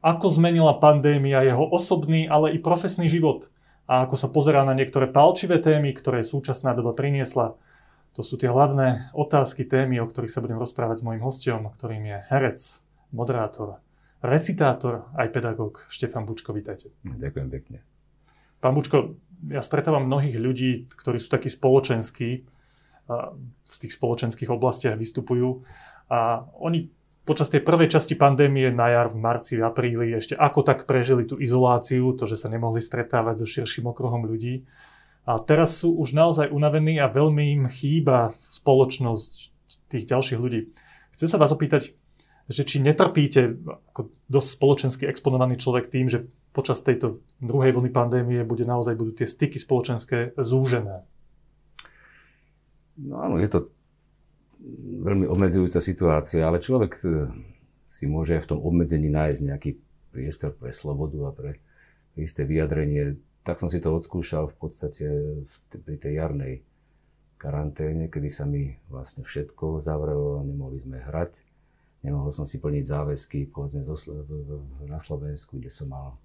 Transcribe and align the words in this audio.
ako 0.00 0.26
zmenila 0.32 0.80
pandémia 0.80 1.44
jeho 1.44 1.64
osobný, 1.68 2.28
ale 2.28 2.56
i 2.56 2.58
profesný 2.60 3.08
život 3.08 3.52
a 3.90 4.06
ako 4.06 4.16
sa 4.16 4.28
pozerá 4.30 4.62
na 4.62 4.72
niektoré 4.72 5.10
palčivé 5.10 5.58
témy, 5.58 5.92
ktoré 5.92 6.22
súčasná 6.22 6.72
doba 6.78 6.94
priniesla. 6.94 7.58
To 8.14 8.22
sú 8.22 8.38
tie 8.38 8.50
hlavné 8.50 9.10
otázky, 9.14 9.66
témy, 9.66 9.98
o 10.02 10.06
ktorých 10.06 10.30
sa 10.30 10.42
budem 10.42 10.58
rozprávať 10.58 11.02
s 11.02 11.06
mojim 11.06 11.22
hostom, 11.22 11.70
ktorým 11.70 12.06
je 12.06 12.16
herec, 12.30 12.58
moderátor, 13.10 13.82
recitátor, 14.22 15.10
aj 15.18 15.30
pedagóg 15.34 15.86
Štefan 15.90 16.22
Bučko. 16.22 16.54
Vítajte. 16.54 16.94
Ďakujem 17.02 17.48
pekne. 17.50 17.78
Pán 18.62 18.78
Bučko, 18.78 19.18
ja 19.50 19.64
stretávam 19.64 20.06
mnohých 20.06 20.36
ľudí, 20.38 20.86
ktorí 20.92 21.18
sú 21.18 21.32
takí 21.32 21.50
spoločenskí, 21.50 22.30
v 23.70 23.76
tých 23.78 23.94
spoločenských 23.98 24.54
oblastiach 24.54 24.94
vystupujú 24.94 25.66
a 26.06 26.46
oni 26.62 26.86
počas 27.24 27.52
tej 27.52 27.62
prvej 27.62 27.92
časti 27.92 28.16
pandémie 28.16 28.72
na 28.72 28.90
jar, 28.90 29.08
v 29.12 29.20
marci, 29.20 29.60
v 29.60 29.66
apríli 29.66 30.16
ešte 30.16 30.34
ako 30.34 30.64
tak 30.64 30.88
prežili 30.88 31.28
tú 31.28 31.36
izoláciu, 31.36 32.16
to, 32.16 32.24
že 32.24 32.40
sa 32.40 32.48
nemohli 32.48 32.80
stretávať 32.80 33.44
so 33.44 33.46
širším 33.46 33.92
okruhom 33.92 34.24
ľudí. 34.24 34.64
A 35.28 35.36
teraz 35.38 35.78
sú 35.78 35.94
už 36.00 36.16
naozaj 36.16 36.50
unavení 36.50 36.96
a 36.98 37.12
veľmi 37.12 37.60
im 37.60 37.64
chýba 37.68 38.32
spoločnosť 38.34 39.32
tých 39.92 40.04
ďalších 40.08 40.40
ľudí. 40.40 40.72
Chcem 41.14 41.28
sa 41.28 41.38
vás 41.38 41.52
opýtať, 41.52 41.92
že 42.50 42.66
či 42.66 42.82
netrpíte 42.82 43.62
ako 43.94 44.10
dosť 44.26 44.48
spoločensky 44.58 45.04
exponovaný 45.06 45.54
človek 45.54 45.86
tým, 45.86 46.10
že 46.10 46.26
počas 46.50 46.82
tejto 46.82 47.22
druhej 47.38 47.78
vlny 47.78 47.90
pandémie 47.94 48.42
bude 48.42 48.66
naozaj 48.66 48.98
budú 48.98 49.22
tie 49.22 49.30
styky 49.30 49.60
spoločenské 49.60 50.34
zúžené. 50.34 51.06
No 52.98 53.22
áno, 53.22 53.38
je 53.38 53.46
to 53.46 53.58
veľmi 55.00 55.26
obmedzujúca 55.26 55.80
situácia, 55.80 56.44
ale 56.44 56.60
človek 56.60 56.92
e, 57.00 57.28
si 57.88 58.04
môže 58.06 58.38
v 58.38 58.48
tom 58.48 58.60
obmedzení 58.60 59.08
nájsť 59.08 59.40
nejaký 59.42 59.70
priestor 60.12 60.52
pre 60.54 60.70
slobodu 60.70 61.18
a 61.26 61.30
pre 61.32 61.50
isté 62.18 62.44
vyjadrenie. 62.44 63.16
Tak 63.40 63.56
som 63.56 63.72
si 63.72 63.80
to 63.80 63.96
odskúšal 63.96 64.52
v 64.52 64.56
podstate 64.60 65.06
pri 65.72 65.96
tej 65.96 66.20
jarnej 66.20 66.54
karanténe, 67.40 68.12
kedy 68.12 68.28
sa 68.28 68.44
mi 68.44 68.76
vlastne 68.92 69.24
všetko 69.24 69.80
zavrelo, 69.80 70.44
nemohli 70.44 70.76
sme 70.76 71.00
hrať, 71.00 71.48
nemohol 72.04 72.28
som 72.36 72.44
si 72.44 72.60
plniť 72.60 72.84
záväzky 72.84 73.48
povedzme 73.48 73.88
na 74.84 75.00
Slovensku, 75.00 75.56
kde 75.56 75.72
som 75.72 75.88
mal 75.88 76.20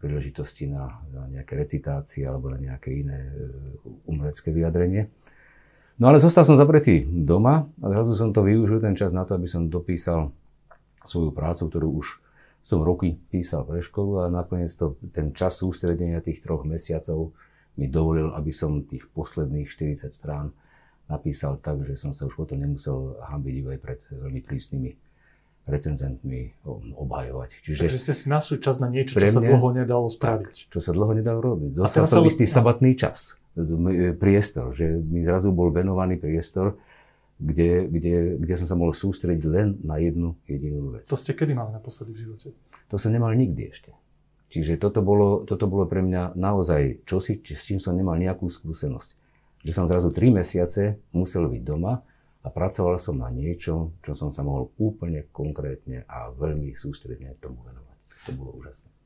príležitosti 0.00 0.70
na, 0.70 1.04
na 1.12 1.28
nejaké 1.28 1.52
recitácie 1.52 2.24
alebo 2.24 2.48
na 2.48 2.58
nejaké 2.58 2.96
iné 2.96 3.28
e, 3.28 3.32
umelecké 4.06 4.54
vyjadrenie. 4.54 5.10
No 5.98 6.14
ale 6.14 6.22
zostal 6.22 6.46
som 6.46 6.54
zapretý 6.54 7.02
doma 7.02 7.66
a 7.82 7.86
zrazu 7.90 8.14
som 8.14 8.30
to 8.30 8.46
využil 8.46 8.78
ten 8.78 8.94
čas 8.94 9.10
na 9.10 9.26
to, 9.26 9.34
aby 9.34 9.50
som 9.50 9.66
dopísal 9.66 10.30
svoju 11.02 11.34
prácu, 11.34 11.66
ktorú 11.66 11.88
už 11.98 12.22
som 12.62 12.86
roky 12.86 13.18
písal 13.34 13.66
pre 13.66 13.82
školu 13.82 14.22
a 14.22 14.24
nakoniec 14.30 14.70
to, 14.78 14.94
ten 15.10 15.34
čas 15.34 15.58
sústredenia 15.58 16.22
tých 16.22 16.38
troch 16.38 16.62
mesiacov 16.62 17.34
mi 17.74 17.90
dovolil, 17.90 18.30
aby 18.30 18.54
som 18.54 18.86
tých 18.86 19.10
posledných 19.10 19.66
40 19.66 20.10
strán 20.14 20.54
napísal 21.10 21.58
tak, 21.58 21.82
že 21.82 21.98
som 21.98 22.14
sa 22.14 22.30
už 22.30 22.34
potom 22.36 22.58
nemusel 22.58 23.18
hambiť 23.18 23.54
aj 23.66 23.78
pred 23.80 23.98
veľmi 24.12 24.40
prísnymi 24.44 24.90
recenzentmi 25.68 26.64
obhajovať. 26.94 27.50
Čiže 27.64 27.80
Takže 27.86 27.98
ste 28.00 28.14
si 28.14 28.26
našli 28.30 28.56
čas 28.62 28.78
na 28.78 28.88
niečo, 28.88 29.18
čo 29.18 29.24
mňa, 29.24 29.34
sa 29.34 29.42
dlho 29.42 29.68
nedalo 29.72 30.06
spraviť. 30.08 30.72
Čo 30.72 30.80
sa 30.80 30.92
dlho 30.94 31.12
nedalo 31.12 31.38
robiť. 31.42 31.70
Dostal 31.74 32.06
som 32.06 32.24
istý 32.24 32.44
sabatný 32.44 32.94
čas 32.94 33.37
priestor, 34.18 34.74
že 34.76 34.86
mi 34.98 35.22
zrazu 35.24 35.50
bol 35.50 35.72
venovaný 35.72 36.20
priestor, 36.20 36.78
kde, 37.38 37.86
kde, 37.86 38.14
kde 38.42 38.54
som 38.58 38.66
sa 38.66 38.74
mohol 38.74 38.90
sústrediť 38.90 39.44
len 39.46 39.78
na 39.86 40.02
jednu 40.02 40.34
jedinú 40.50 40.98
vec. 40.98 41.06
To 41.06 41.14
ste 41.14 41.38
kedy 41.38 41.54
mali 41.54 41.70
naposledy 41.70 42.10
v 42.14 42.18
živote? 42.26 42.48
To 42.90 42.98
som 42.98 43.14
nemal 43.14 43.30
nikdy 43.32 43.70
ešte. 43.70 43.94
Čiže 44.48 44.80
toto 44.80 45.04
bolo, 45.04 45.44
toto 45.44 45.68
bolo 45.68 45.84
pre 45.86 46.02
mňa 46.02 46.34
naozaj 46.34 47.04
čosi, 47.04 47.38
s 47.44 47.62
čím 47.68 47.78
som 47.78 47.94
nemal 47.94 48.16
nejakú 48.16 48.48
skúsenosť. 48.48 49.14
Že 49.62 49.72
som 49.74 49.86
zrazu 49.86 50.08
3 50.10 50.40
mesiace 50.40 50.98
musel 51.14 51.46
byť 51.46 51.62
doma 51.62 52.00
a 52.42 52.48
pracoval 52.48 52.96
som 52.96 53.20
na 53.20 53.28
niečom, 53.28 54.00
čo 54.02 54.16
som 54.16 54.32
sa 54.32 54.42
mohol 54.42 54.72
úplne 54.80 55.28
konkrétne 55.30 56.08
a 56.08 56.32
veľmi 56.32 56.74
sústredne 56.74 57.36
tomu 57.38 57.60
venovať. 57.60 57.96
To 58.24 58.30
bolo 58.34 58.56
úžasné 58.56 58.97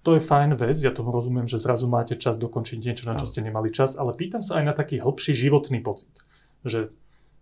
to 0.00 0.16
je 0.16 0.22
fajn 0.24 0.56
vec, 0.56 0.80
ja 0.80 0.92
tomu 0.96 1.12
rozumiem, 1.12 1.44
že 1.44 1.60
zrazu 1.60 1.84
máte 1.84 2.16
čas 2.16 2.40
dokončiť 2.40 2.78
niečo, 2.80 3.04
na 3.04 3.20
čo 3.20 3.28
ste 3.28 3.44
nemali 3.44 3.68
čas, 3.68 4.00
ale 4.00 4.16
pýtam 4.16 4.40
sa 4.40 4.56
aj 4.60 4.64
na 4.64 4.74
taký 4.74 4.96
hlbší 4.96 5.36
životný 5.36 5.84
pocit, 5.84 6.12
že 6.64 6.88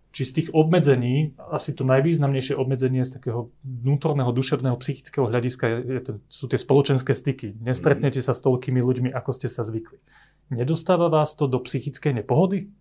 či 0.09 0.25
z 0.25 0.31
tých 0.41 0.49
obmedzení, 0.57 1.37
asi 1.53 1.69
to 1.69 1.85
najvýznamnejšie 1.85 2.57
obmedzenie 2.57 3.05
z 3.05 3.21
takého 3.21 3.45
vnútorného, 3.61 4.33
duševného, 4.33 4.73
psychického 4.81 5.29
hľadiska 5.29 5.65
je, 5.69 5.77
je 5.85 6.01
to, 6.01 6.11
sú 6.25 6.49
tie 6.49 6.57
spoločenské 6.57 7.13
styky. 7.13 7.53
Nestretnete 7.61 8.17
sa 8.17 8.33
s 8.33 8.41
toľkými 8.41 8.81
ľuďmi, 8.81 9.09
ako 9.13 9.29
ste 9.37 9.45
sa 9.45 9.61
zvykli. 9.61 10.01
Nedostáva 10.49 11.13
vás 11.13 11.37
to 11.37 11.45
do 11.45 11.61
psychickej 11.61 12.25
nepohody? 12.25 12.73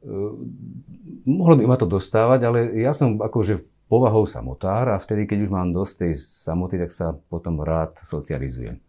Uh, 0.00 0.32
mohlo 1.28 1.60
by 1.60 1.64
ma 1.68 1.76
to 1.76 1.84
dostávať, 1.84 2.40
ale 2.48 2.58
ja 2.72 2.96
som 2.96 3.20
akože 3.20 3.60
povahou 3.92 4.24
samotár 4.24 4.96
a 4.96 4.96
vtedy, 4.96 5.28
keď 5.28 5.38
už 5.46 5.50
mám 5.52 5.76
dosť 5.76 6.08
tej 6.08 6.12
samoty, 6.16 6.80
tak 6.80 6.88
sa 6.88 7.12
potom 7.28 7.60
rád 7.60 8.00
socializujem 8.00 8.80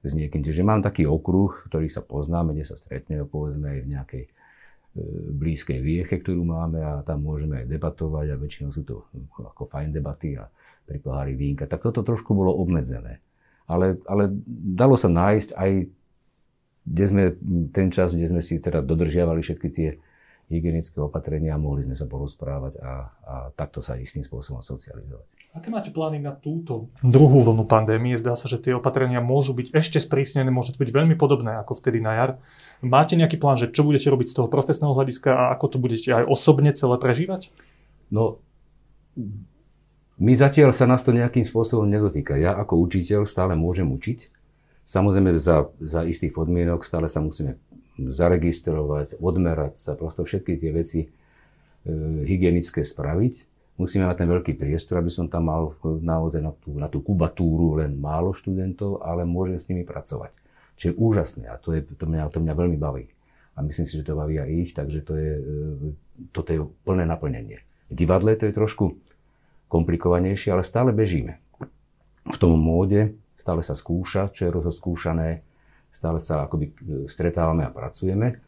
s 0.00 0.12
niekým. 0.16 0.40
Čiže 0.40 0.64
mám 0.64 0.80
taký 0.80 1.04
okruh, 1.04 1.68
ktorý 1.68 1.92
sa 1.92 2.00
poznáme, 2.00 2.56
kde 2.56 2.64
sa 2.64 2.76
stretneme, 2.80 3.28
povedzme 3.28 3.68
aj 3.68 3.78
v 3.84 3.88
nejakej 3.92 4.24
e, 4.24 4.30
blízkej 5.36 5.78
vieche, 5.84 6.16
ktorú 6.20 6.40
máme 6.40 6.80
a 6.80 7.04
tam 7.04 7.24
môžeme 7.24 7.64
aj 7.64 7.66
debatovať 7.68 8.26
a 8.32 8.40
väčšinou 8.40 8.70
sú 8.72 8.82
to 8.84 9.04
ako 9.36 9.68
fajn 9.68 9.92
debaty 9.92 10.40
a 10.40 10.48
pri 10.88 10.98
pohári 10.98 11.36
vínka. 11.36 11.68
Tak 11.68 11.84
toto 11.84 12.00
trošku 12.02 12.32
bolo 12.32 12.56
obmedzené. 12.56 13.20
Ale, 13.70 14.02
ale 14.10 14.34
dalo 14.74 14.98
sa 14.98 15.06
nájsť 15.06 15.54
aj, 15.54 15.70
kde 16.90 17.04
sme 17.06 17.24
ten 17.70 17.92
čas, 17.94 18.18
kde 18.18 18.26
sme 18.26 18.42
si 18.42 18.58
teda 18.58 18.82
dodržiavali 18.82 19.38
všetky 19.44 19.68
tie 19.70 19.88
hygienické 20.50 20.98
opatrenia 20.98 21.54
a 21.54 21.62
mohli 21.62 21.86
sme 21.86 21.94
sa 21.94 22.10
porozprávať 22.10 22.82
a, 22.82 22.92
a 23.22 23.34
takto 23.54 23.78
sa 23.78 23.94
istým 23.94 24.26
spôsobom 24.26 24.58
socializovať. 24.60 25.54
Aké 25.54 25.70
máte 25.70 25.94
plány 25.94 26.18
na 26.18 26.34
túto 26.34 26.90
druhú 27.06 27.46
vlnu 27.46 27.70
pandémie? 27.70 28.18
Zdá 28.18 28.34
sa, 28.34 28.50
že 28.50 28.58
tie 28.58 28.74
opatrenia 28.74 29.22
môžu 29.22 29.54
byť 29.54 29.70
ešte 29.70 30.02
sprísnené, 30.02 30.50
môže 30.50 30.74
to 30.74 30.82
byť 30.82 30.90
veľmi 30.90 31.14
podobné 31.14 31.54
ako 31.62 31.78
vtedy 31.78 32.02
na 32.02 32.12
jar. 32.18 32.30
Máte 32.82 33.14
nejaký 33.14 33.38
plán, 33.38 33.54
že 33.54 33.70
čo 33.70 33.86
budete 33.86 34.10
robiť 34.10 34.26
z 34.26 34.36
toho 34.42 34.50
profesného 34.50 34.90
hľadiska 34.90 35.30
a 35.30 35.44
ako 35.54 35.66
to 35.70 35.78
budete 35.78 36.10
aj 36.10 36.26
osobne 36.26 36.74
celé 36.74 36.98
prežívať? 36.98 37.54
No, 38.10 38.42
my 40.20 40.32
zatiaľ 40.34 40.74
sa 40.74 40.84
nás 40.84 41.00
to 41.06 41.14
nejakým 41.14 41.46
spôsobom 41.46 41.86
nedotýka. 41.86 42.34
Ja 42.36 42.58
ako 42.58 42.76
učiteľ 42.84 43.22
stále 43.24 43.54
môžem 43.54 43.88
učiť. 43.88 44.34
Samozrejme 44.84 45.38
za, 45.38 45.70
za 45.78 46.02
istých 46.02 46.34
podmienok 46.34 46.82
stále 46.82 47.06
sa 47.06 47.22
musíme 47.22 47.56
zaregistrovať, 48.08 49.20
odmerať 49.20 49.76
sa, 49.76 49.92
prosto 49.92 50.24
všetky 50.24 50.56
tie 50.56 50.70
veci 50.72 51.00
e, 51.04 51.08
hygienické 52.24 52.80
spraviť. 52.80 53.34
Musíme 53.76 54.08
mať 54.08 54.24
ten 54.24 54.28
veľký 54.28 54.56
priestor, 54.56 55.00
aby 55.00 55.12
som 55.12 55.28
tam 55.28 55.48
mal 55.48 55.76
naozaj 55.84 56.40
na 56.40 56.52
tú, 56.52 56.70
na 56.76 56.88
tú 56.88 57.04
kubatúru 57.04 57.80
len 57.80 57.96
málo 57.96 58.32
študentov, 58.32 59.04
ale 59.04 59.24
môžem 59.24 59.56
s 59.56 59.68
nimi 59.72 59.84
pracovať. 59.84 60.32
Čiže 60.76 60.96
úžasné 60.96 61.44
a 61.52 61.56
to, 61.60 61.76
je, 61.76 61.84
to, 61.84 62.04
mňa, 62.08 62.32
to 62.32 62.40
mňa 62.40 62.54
veľmi 62.56 62.78
baví. 62.80 63.08
A 63.56 63.64
myslím 63.64 63.84
si, 63.84 64.00
že 64.00 64.06
to 64.08 64.16
baví 64.16 64.40
aj 64.40 64.48
ich, 64.48 64.70
takže 64.72 65.00
to 65.04 65.12
je, 65.16 65.32
e, 65.36 65.44
toto 66.32 66.48
je 66.52 66.60
plné 66.84 67.04
naplnenie. 67.04 67.60
V 67.92 67.94
divadle 67.96 68.32
to 68.36 68.48
je 68.48 68.56
trošku 68.56 68.96
komplikovanejšie, 69.68 70.52
ale 70.52 70.64
stále 70.64 70.94
bežíme. 70.94 71.36
V 72.30 72.36
tom 72.36 72.56
móde 72.56 73.16
stále 73.40 73.64
sa 73.64 73.72
skúša, 73.72 74.28
čo 74.36 74.44
je 74.44 74.52
rozskúšané, 74.52 75.40
stále 75.90 76.22
sa 76.22 76.46
akoby 76.46 76.66
e, 76.70 76.74
stretávame 77.10 77.66
a 77.66 77.74
pracujeme 77.74 78.38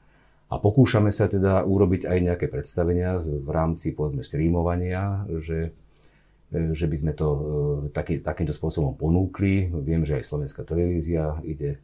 a 0.49 0.55
pokúšame 0.57 1.11
sa 1.11 1.27
teda 1.27 1.67
urobiť 1.67 2.07
aj 2.07 2.19
nejaké 2.23 2.47
predstavenia 2.47 3.19
v 3.19 3.51
rámci 3.51 3.93
povedzme 3.93 4.23
streamovania, 4.23 5.27
že, 5.43 5.75
e, 6.55 6.73
že 6.73 6.87
by 6.87 6.97
sme 6.97 7.13
to 7.13 7.29
e, 7.29 7.41
taký, 7.91 8.23
takýmto 8.23 8.55
spôsobom 8.55 8.95
ponúkli. 8.95 9.69
Viem, 9.69 10.07
že 10.07 10.23
aj 10.23 10.29
slovenská 10.29 10.63
televízia 10.65 11.37
ide, 11.43 11.83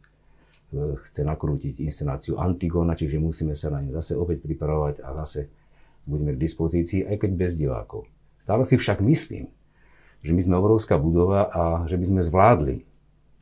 chce 0.77 1.25
nakrútiť 1.25 1.81
inscenáciu 1.81 2.37
Antigona, 2.37 2.93
čiže 2.93 3.17
musíme 3.17 3.57
sa 3.57 3.73
na 3.73 3.81
ňu 3.81 3.89
zase 3.97 4.13
opäť 4.13 4.45
pripravovať 4.45 5.01
a 5.01 5.17
zase 5.25 5.49
budeme 6.05 6.37
k 6.37 6.43
dispozícii, 6.45 7.09
aj 7.09 7.25
keď 7.25 7.31
bez 7.33 7.57
divákov. 7.57 8.05
Stále 8.37 8.61
si 8.69 8.77
však 8.77 9.01
myslím, 9.01 9.49
že 10.21 10.29
my 10.29 10.41
sme 10.45 10.61
obrovská 10.61 11.01
budova 11.01 11.49
a 11.49 11.63
že 11.89 11.97
by 11.97 12.05
sme 12.05 12.21
zvládli 12.21 12.77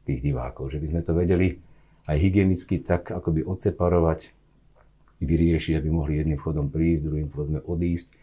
tých 0.07 0.19
divákov, 0.23 0.71
že 0.71 0.79
by 0.79 0.87
sme 0.87 1.01
to 1.03 1.11
vedeli 1.11 1.59
aj 2.07 2.17
hygienicky 2.17 2.79
tak 2.81 3.11
akoby 3.11 3.43
odseparovať, 3.43 4.31
vyriešiť, 5.19 5.73
aby 5.77 5.89
mohli 5.89 6.21
jedným 6.21 6.39
vchodom 6.39 6.71
prísť, 6.71 7.09
druhým 7.09 7.27
povedzme 7.27 7.59
odísť, 7.65 8.15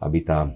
aby 0.00 0.18
tá 0.24 0.48
e, 0.48 0.50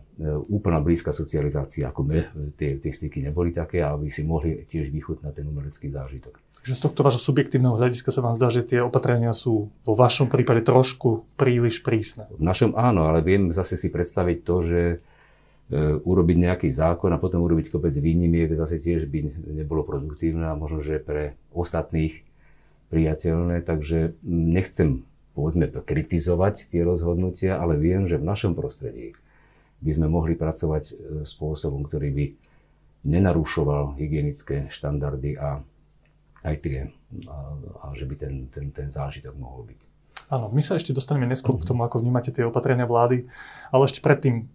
úplná 0.48 0.80
blízka 0.80 1.12
socializácia, 1.12 1.92
ako 1.92 2.00
me, 2.00 2.24
tie, 2.56 2.80
tie 2.80 2.92
styky 2.96 3.20
neboli 3.20 3.52
také 3.52 3.84
a 3.84 3.92
aby 3.92 4.08
si 4.08 4.24
mohli 4.24 4.64
tiež 4.64 4.88
vychutnať 4.88 5.32
ten 5.36 5.44
umelecký 5.44 5.92
zážitok. 5.92 6.40
Takže 6.64 6.72
z 6.72 6.84
tohto 6.88 7.04
vášho 7.04 7.20
subjektívneho 7.20 7.76
hľadiska 7.76 8.08
sa 8.08 8.24
vám 8.24 8.32
zdá, 8.32 8.48
že 8.48 8.64
tie 8.64 8.80
opatrenia 8.80 9.36
sú 9.36 9.68
vo 9.84 9.92
vašom 9.92 10.32
prípade 10.32 10.64
trošku 10.64 11.28
príliš 11.36 11.84
prísne. 11.84 12.24
V 12.32 12.40
našom 12.40 12.72
áno, 12.72 13.04
ale 13.04 13.20
viem 13.20 13.52
zase 13.52 13.76
si 13.76 13.92
predstaviť 13.92 14.38
to, 14.40 14.56
že 14.64 14.80
urobiť 16.04 16.36
nejaký 16.44 16.68
zákon 16.68 17.08
a 17.08 17.20
potom 17.20 17.40
urobiť 17.40 17.72
kopec 17.72 17.96
výnimiek 17.96 18.52
zase 18.52 18.76
tiež 18.76 19.08
by 19.08 19.32
nebolo 19.64 19.80
produktívne 19.80 20.52
a 20.52 20.58
možno, 20.58 20.84
že 20.84 21.00
pre 21.00 21.40
ostatných 21.56 22.20
priateľné, 22.94 23.66
takže 23.66 24.14
nechcem 24.22 25.02
povedzme 25.34 25.66
kritizovať 25.66 26.70
tie 26.70 26.86
rozhodnutia, 26.86 27.58
ale 27.58 27.74
viem, 27.74 28.06
že 28.06 28.22
v 28.22 28.28
našom 28.30 28.54
prostredí 28.54 29.18
by 29.82 29.90
sme 29.90 30.06
mohli 30.06 30.38
pracovať 30.38 30.84
e, 30.86 30.92
spôsobom, 31.26 31.82
ktorý 31.84 32.08
by 32.14 32.26
nenarušoval 33.04 33.98
hygienické 33.98 34.70
štandardy 34.70 35.36
a 35.36 35.60
aj 36.46 36.56
tie, 36.62 36.78
a, 37.26 37.36
a 37.82 37.86
že 37.98 38.06
by 38.06 38.14
ten, 38.14 38.34
ten, 38.48 38.70
ten 38.70 38.88
zážitok 38.88 39.34
mohol 39.34 39.68
byť. 39.74 39.80
Áno, 40.32 40.48
my 40.48 40.62
sa 40.64 40.78
ešte 40.78 40.96
dostaneme 40.96 41.28
neskôr 41.28 41.58
k 41.60 41.68
tomu, 41.68 41.84
ako 41.84 42.00
vnímate 42.00 42.32
tie 42.32 42.48
opatrenia 42.48 42.88
vlády, 42.88 43.28
ale 43.74 43.82
ešte 43.84 44.00
predtým 44.00 44.48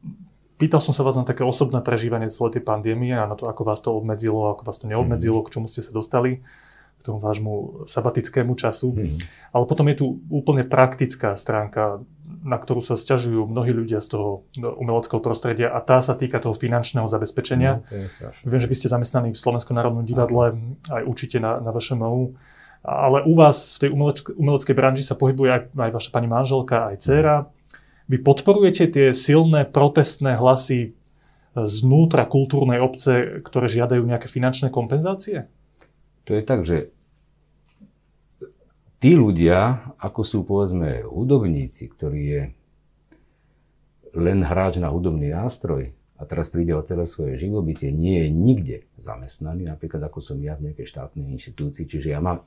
Pýtal 0.59 0.83
som 0.83 0.91
sa 0.91 1.07
vás 1.07 1.15
na 1.15 1.23
také 1.23 1.47
osobné 1.47 1.79
prežívanie 1.79 2.27
celej 2.27 2.59
tej 2.59 2.67
pandémie 2.67 3.15
a 3.15 3.23
na 3.23 3.39
to, 3.39 3.47
ako 3.47 3.63
vás 3.63 3.79
to 3.79 3.95
obmedzilo, 3.95 4.51
ako 4.51 4.67
vás 4.67 4.75
to 4.75 4.91
neobmedzilo, 4.91 5.39
k 5.39 5.55
čomu 5.55 5.71
ste 5.71 5.79
sa 5.79 5.95
dostali 5.95 6.43
k 6.99 7.01
tomu 7.07 7.23
vášmu 7.23 7.87
sabatickému 7.87 8.53
času. 8.59 8.91
Hmm. 8.91 9.15
Ale 9.55 9.63
potom 9.63 9.87
je 9.87 10.03
tu 10.03 10.05
úplne 10.27 10.67
praktická 10.67 11.33
stránka, 11.39 12.03
na 12.43 12.59
ktorú 12.59 12.83
sa 12.83 12.99
sťažujú 12.99 13.47
mnohí 13.47 13.71
ľudia 13.71 14.03
z 14.03 14.15
toho 14.15 14.29
umeleckého 14.59 15.19
prostredia 15.23 15.71
a 15.71 15.79
tá 15.79 16.03
sa 16.03 16.15
týka 16.15 16.39
toho 16.43 16.55
finančného 16.55 17.07
zabezpečenia. 17.07 17.83
No, 17.83 18.29
Viem, 18.47 18.61
že 18.63 18.69
vy 18.71 18.75
ste 18.75 18.91
zamestnaní 18.91 19.35
v 19.35 19.39
Slovenskom 19.39 19.75
národnom 19.75 20.07
divadle, 20.07 20.55
aj 20.87 21.03
učíte 21.03 21.39
na, 21.39 21.59
na 21.59 21.71
vašom 21.71 21.99
ale 22.79 23.27
u 23.27 23.35
vás 23.35 23.75
v 23.75 23.79
tej 23.83 23.89
umeleckej, 23.91 24.33
umeleckej 24.39 24.75
branži 24.75 25.03
sa 25.03 25.19
pohybuje 25.19 25.49
aj, 25.51 25.61
aj 25.75 25.91
vaša 25.91 26.09
pani 26.15 26.27
manželka, 26.31 26.87
aj 26.87 27.03
dcéra. 27.03 27.35
Vy 28.07 28.23
podporujete 28.23 28.87
tie 28.87 29.07
silné 29.11 29.67
protestné 29.67 30.39
hlasy 30.39 30.95
znútra 31.53 32.23
kultúrnej 32.23 32.79
obce, 32.79 33.43
ktoré 33.43 33.67
žiadajú 33.67 34.07
nejaké 34.07 34.31
finančné 34.31 34.71
kompenzácie? 34.71 35.51
To 36.29 36.37
je 36.37 36.45
tak, 36.45 36.61
že 36.61 36.93
tí 39.01 39.17
ľudia, 39.17 39.89
ako 39.97 40.21
sú 40.21 40.45
povedzme 40.45 41.01
hudobníci, 41.01 41.89
ktorí 41.89 42.21
je 42.21 42.43
len 44.13 44.45
hráč 44.45 44.77
na 44.77 44.93
hudobný 44.93 45.33
nástroj 45.33 45.89
a 46.21 46.21
teraz 46.29 46.53
príde 46.53 46.77
o 46.77 46.85
celé 46.85 47.09
svoje 47.09 47.33
živobytie, 47.41 47.89
nie 47.89 48.21
je 48.21 48.29
nikde 48.29 48.77
zamestnaný, 49.01 49.73
napríklad 49.73 50.05
ako 50.05 50.21
som 50.21 50.37
ja 50.37 50.53
v 50.53 50.69
nejakej 50.69 50.85
štátnej 50.85 51.33
inštitúcii, 51.33 51.89
čiže 51.89 52.13
ja 52.13 52.21
mám, 52.21 52.45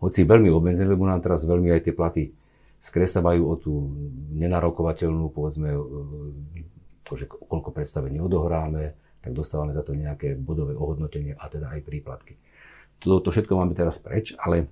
hoci 0.00 0.24
veľmi 0.24 0.48
obmedzené, 0.48 0.88
lebo 0.88 1.04
nám 1.04 1.20
teraz 1.20 1.44
veľmi 1.44 1.76
aj 1.76 1.92
tie 1.92 1.92
platy 1.92 2.32
skresávajú 2.80 3.42
o 3.44 3.54
tú 3.60 3.84
nenarokovateľnú, 4.32 5.28
povedzme, 5.28 5.76
to, 7.04 7.12
že 7.20 7.28
koľko 7.28 7.68
predstavení 7.68 8.16
odohráme, 8.16 8.96
tak 9.20 9.36
dostávame 9.36 9.76
za 9.76 9.84
to 9.84 9.92
nejaké 9.92 10.40
bodové 10.40 10.72
ohodnotenie 10.72 11.36
a 11.36 11.44
teda 11.52 11.68
aj 11.76 11.84
príplatky 11.84 12.40
to, 13.00 13.20
to 13.20 13.28
všetko 13.32 13.56
máme 13.56 13.72
teraz 13.72 13.96
preč, 13.98 14.36
ale 14.36 14.68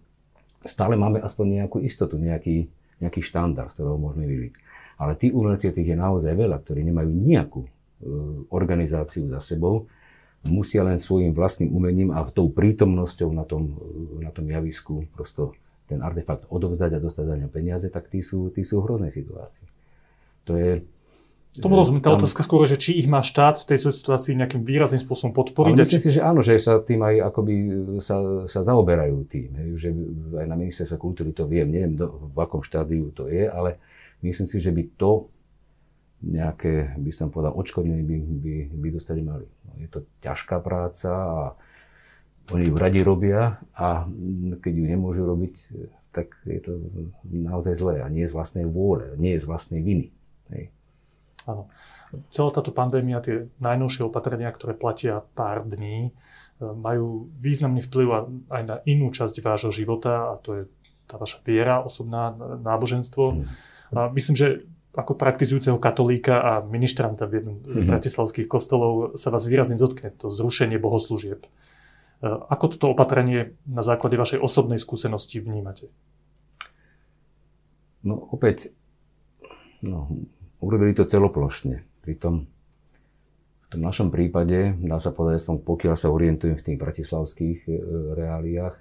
stále 0.63 0.95
máme 0.95 1.19
aspoň 1.25 1.65
nejakú 1.65 1.81
istotu, 1.81 2.21
nejaký, 2.21 2.69
nejaký 3.01 3.21
štandard, 3.25 3.73
z 3.73 3.81
ktorého 3.81 3.99
môžeme 3.99 4.29
vyviť. 4.29 4.53
Ale 4.99 5.15
tí 5.15 5.31
umelci, 5.31 5.71
tých 5.71 5.95
je 5.95 5.97
naozaj 5.97 6.35
veľa, 6.35 6.59
ktorí 6.61 6.83
nemajú 6.83 7.11
nejakú 7.11 7.61
e, 7.63 7.71
organizáciu 8.51 9.31
za 9.31 9.39
sebou, 9.39 9.87
musia 10.47 10.83
len 10.83 10.99
svojim 10.99 11.31
vlastným 11.35 11.71
umením 11.71 12.11
a 12.11 12.27
tou 12.31 12.51
prítomnosťou 12.51 13.31
na 13.31 13.47
tom, 13.47 13.79
e, 14.19 14.27
na 14.27 14.31
tom 14.35 14.47
javisku 14.51 15.07
prosto 15.15 15.55
ten 15.89 16.05
artefakt 16.05 16.45
odovzdať 16.53 16.99
a 16.99 17.03
dostať 17.03 17.25
za 17.25 17.37
ňo 17.41 17.49
peniaze, 17.49 17.87
tak 17.89 18.13
tí 18.13 18.21
sú, 18.21 18.53
tí 18.53 18.61
sú 18.61 18.83
v 18.83 18.87
hroznej 18.91 19.09
situácii. 19.15 19.65
To 20.45 20.53
je, 20.59 20.85
Tomu 21.57 21.81
rozumiem. 21.81 22.05
Tá 22.05 22.13
otázka 22.13 22.45
skôr, 22.45 22.69
že 22.69 22.77
či 22.77 23.01
ich 23.01 23.09
má 23.09 23.25
štát 23.25 23.57
v 23.57 23.75
tej 23.75 23.89
situácii 23.89 24.37
nejakým 24.37 24.63
výrazným 24.63 25.01
spôsobom 25.01 25.33
podporiť. 25.33 25.75
Ale 25.75 25.83
myslím 25.83 26.03
si, 26.05 26.11
že 26.13 26.21
áno, 26.21 26.45
že 26.45 26.61
sa 26.61 26.79
tým 26.79 27.01
aj 27.01 27.15
akoby 27.33 27.55
sa, 27.99 28.45
sa 28.45 28.61
zaoberajú 28.63 29.25
tým. 29.27 29.51
Hej, 29.57 29.69
že 29.81 29.89
aj 30.39 30.47
na 30.47 30.57
ministerstve 30.61 31.01
kultúry 31.01 31.33
to 31.33 31.49
viem, 31.49 31.73
neviem 31.73 31.97
do, 31.97 32.31
v 32.31 32.39
akom 32.39 32.61
štádiu 32.61 33.11
to 33.17 33.27
je, 33.33 33.49
ale 33.49 33.81
myslím 34.21 34.47
si, 34.47 34.61
že 34.61 34.71
by 34.71 34.83
to 35.01 35.33
nejaké, 36.19 36.99
by 36.99 37.13
som 37.15 37.31
povedal, 37.31 37.55
odškodnenie 37.55 38.03
by, 38.03 38.17
by, 38.19 38.55
by 38.75 38.89
dostali 38.91 39.23
mali. 39.23 39.47
No, 39.67 39.71
je 39.79 39.89
to 39.89 40.05
ťažká 40.23 40.59
práca 40.61 41.11
a 41.11 41.43
oni 42.51 42.69
ju 42.69 42.75
radi 42.75 43.01
robia 43.05 43.61
a 43.77 44.09
keď 44.59 44.73
ju 44.73 44.85
nemôžu 44.85 45.23
robiť, 45.25 45.55
tak 46.11 46.33
je 46.49 46.61
to 46.61 46.73
naozaj 47.23 47.77
zlé 47.77 48.03
a 48.03 48.09
nie 48.11 48.27
z 48.27 48.35
vlastnej 48.35 48.67
vôle, 48.67 49.15
nie 49.21 49.37
je 49.37 49.45
z 49.45 49.47
vlastnej 49.47 49.81
viny. 49.85 50.11
Hej. 50.51 50.73
Áno. 51.49 51.73
Celá 52.29 52.53
táto 52.53 52.73
pandémia, 52.77 53.25
tie 53.25 53.49
najnovšie 53.61 54.05
opatrenia, 54.05 54.53
ktoré 54.53 54.77
platia 54.77 55.25
pár 55.33 55.65
dní, 55.65 56.09
e, 56.09 56.11
majú 56.61 57.33
významný 57.41 57.81
vplyv 57.81 58.07
aj 58.53 58.63
na 58.69 58.77
inú 58.85 59.09
časť 59.09 59.41
vášho 59.41 59.73
života 59.73 60.33
a 60.33 60.41
to 60.41 60.51
je 60.53 60.63
tá 61.09 61.17
vaša 61.17 61.41
viera, 61.41 61.81
osobná 61.81 62.37
náboženstvo. 62.61 63.41
Mm. 63.41 63.45
A 63.97 64.13
myslím, 64.13 64.37
že 64.37 64.49
ako 64.93 65.17
praktizujúceho 65.17 65.81
katolíka 65.81 66.37
a 66.37 66.53
ministranta 66.61 67.25
v 67.25 67.41
jednom 67.41 67.57
z 67.65 67.81
mm. 67.81 67.89
bratislavských 67.89 68.49
kostolov 68.49 69.17
sa 69.17 69.33
vás 69.33 69.49
výrazne 69.49 69.81
dotkne 69.81 70.13
to 70.13 70.29
zrušenie 70.29 70.77
bohoslúžieb. 70.77 71.45
E, 71.45 71.49
ako 72.29 72.77
toto 72.77 72.93
opatrenie 72.93 73.57
na 73.65 73.81
základe 73.81 74.21
vašej 74.21 74.41
osobnej 74.41 74.77
skúsenosti 74.77 75.41
vnímate? 75.41 75.89
No 78.05 78.17
opäť, 78.31 78.73
no, 79.83 80.09
urobili 80.61 80.95
to 80.95 81.07
celoplošne. 81.07 81.85
Pritom 82.03 82.47
v 82.49 83.67
tom 83.69 83.83
našom 83.85 84.09
prípade, 84.09 84.73
dá 84.81 84.97
sa 84.97 85.13
povedať, 85.13 85.45
aspoň 85.45 85.57
pokiaľ 85.61 85.95
sa 85.95 86.09
orientujem 86.09 86.57
v 86.57 86.65
tých 86.65 86.79
bratislavských 86.81 87.59
e, 87.69 87.73
reáliách, 88.17 88.77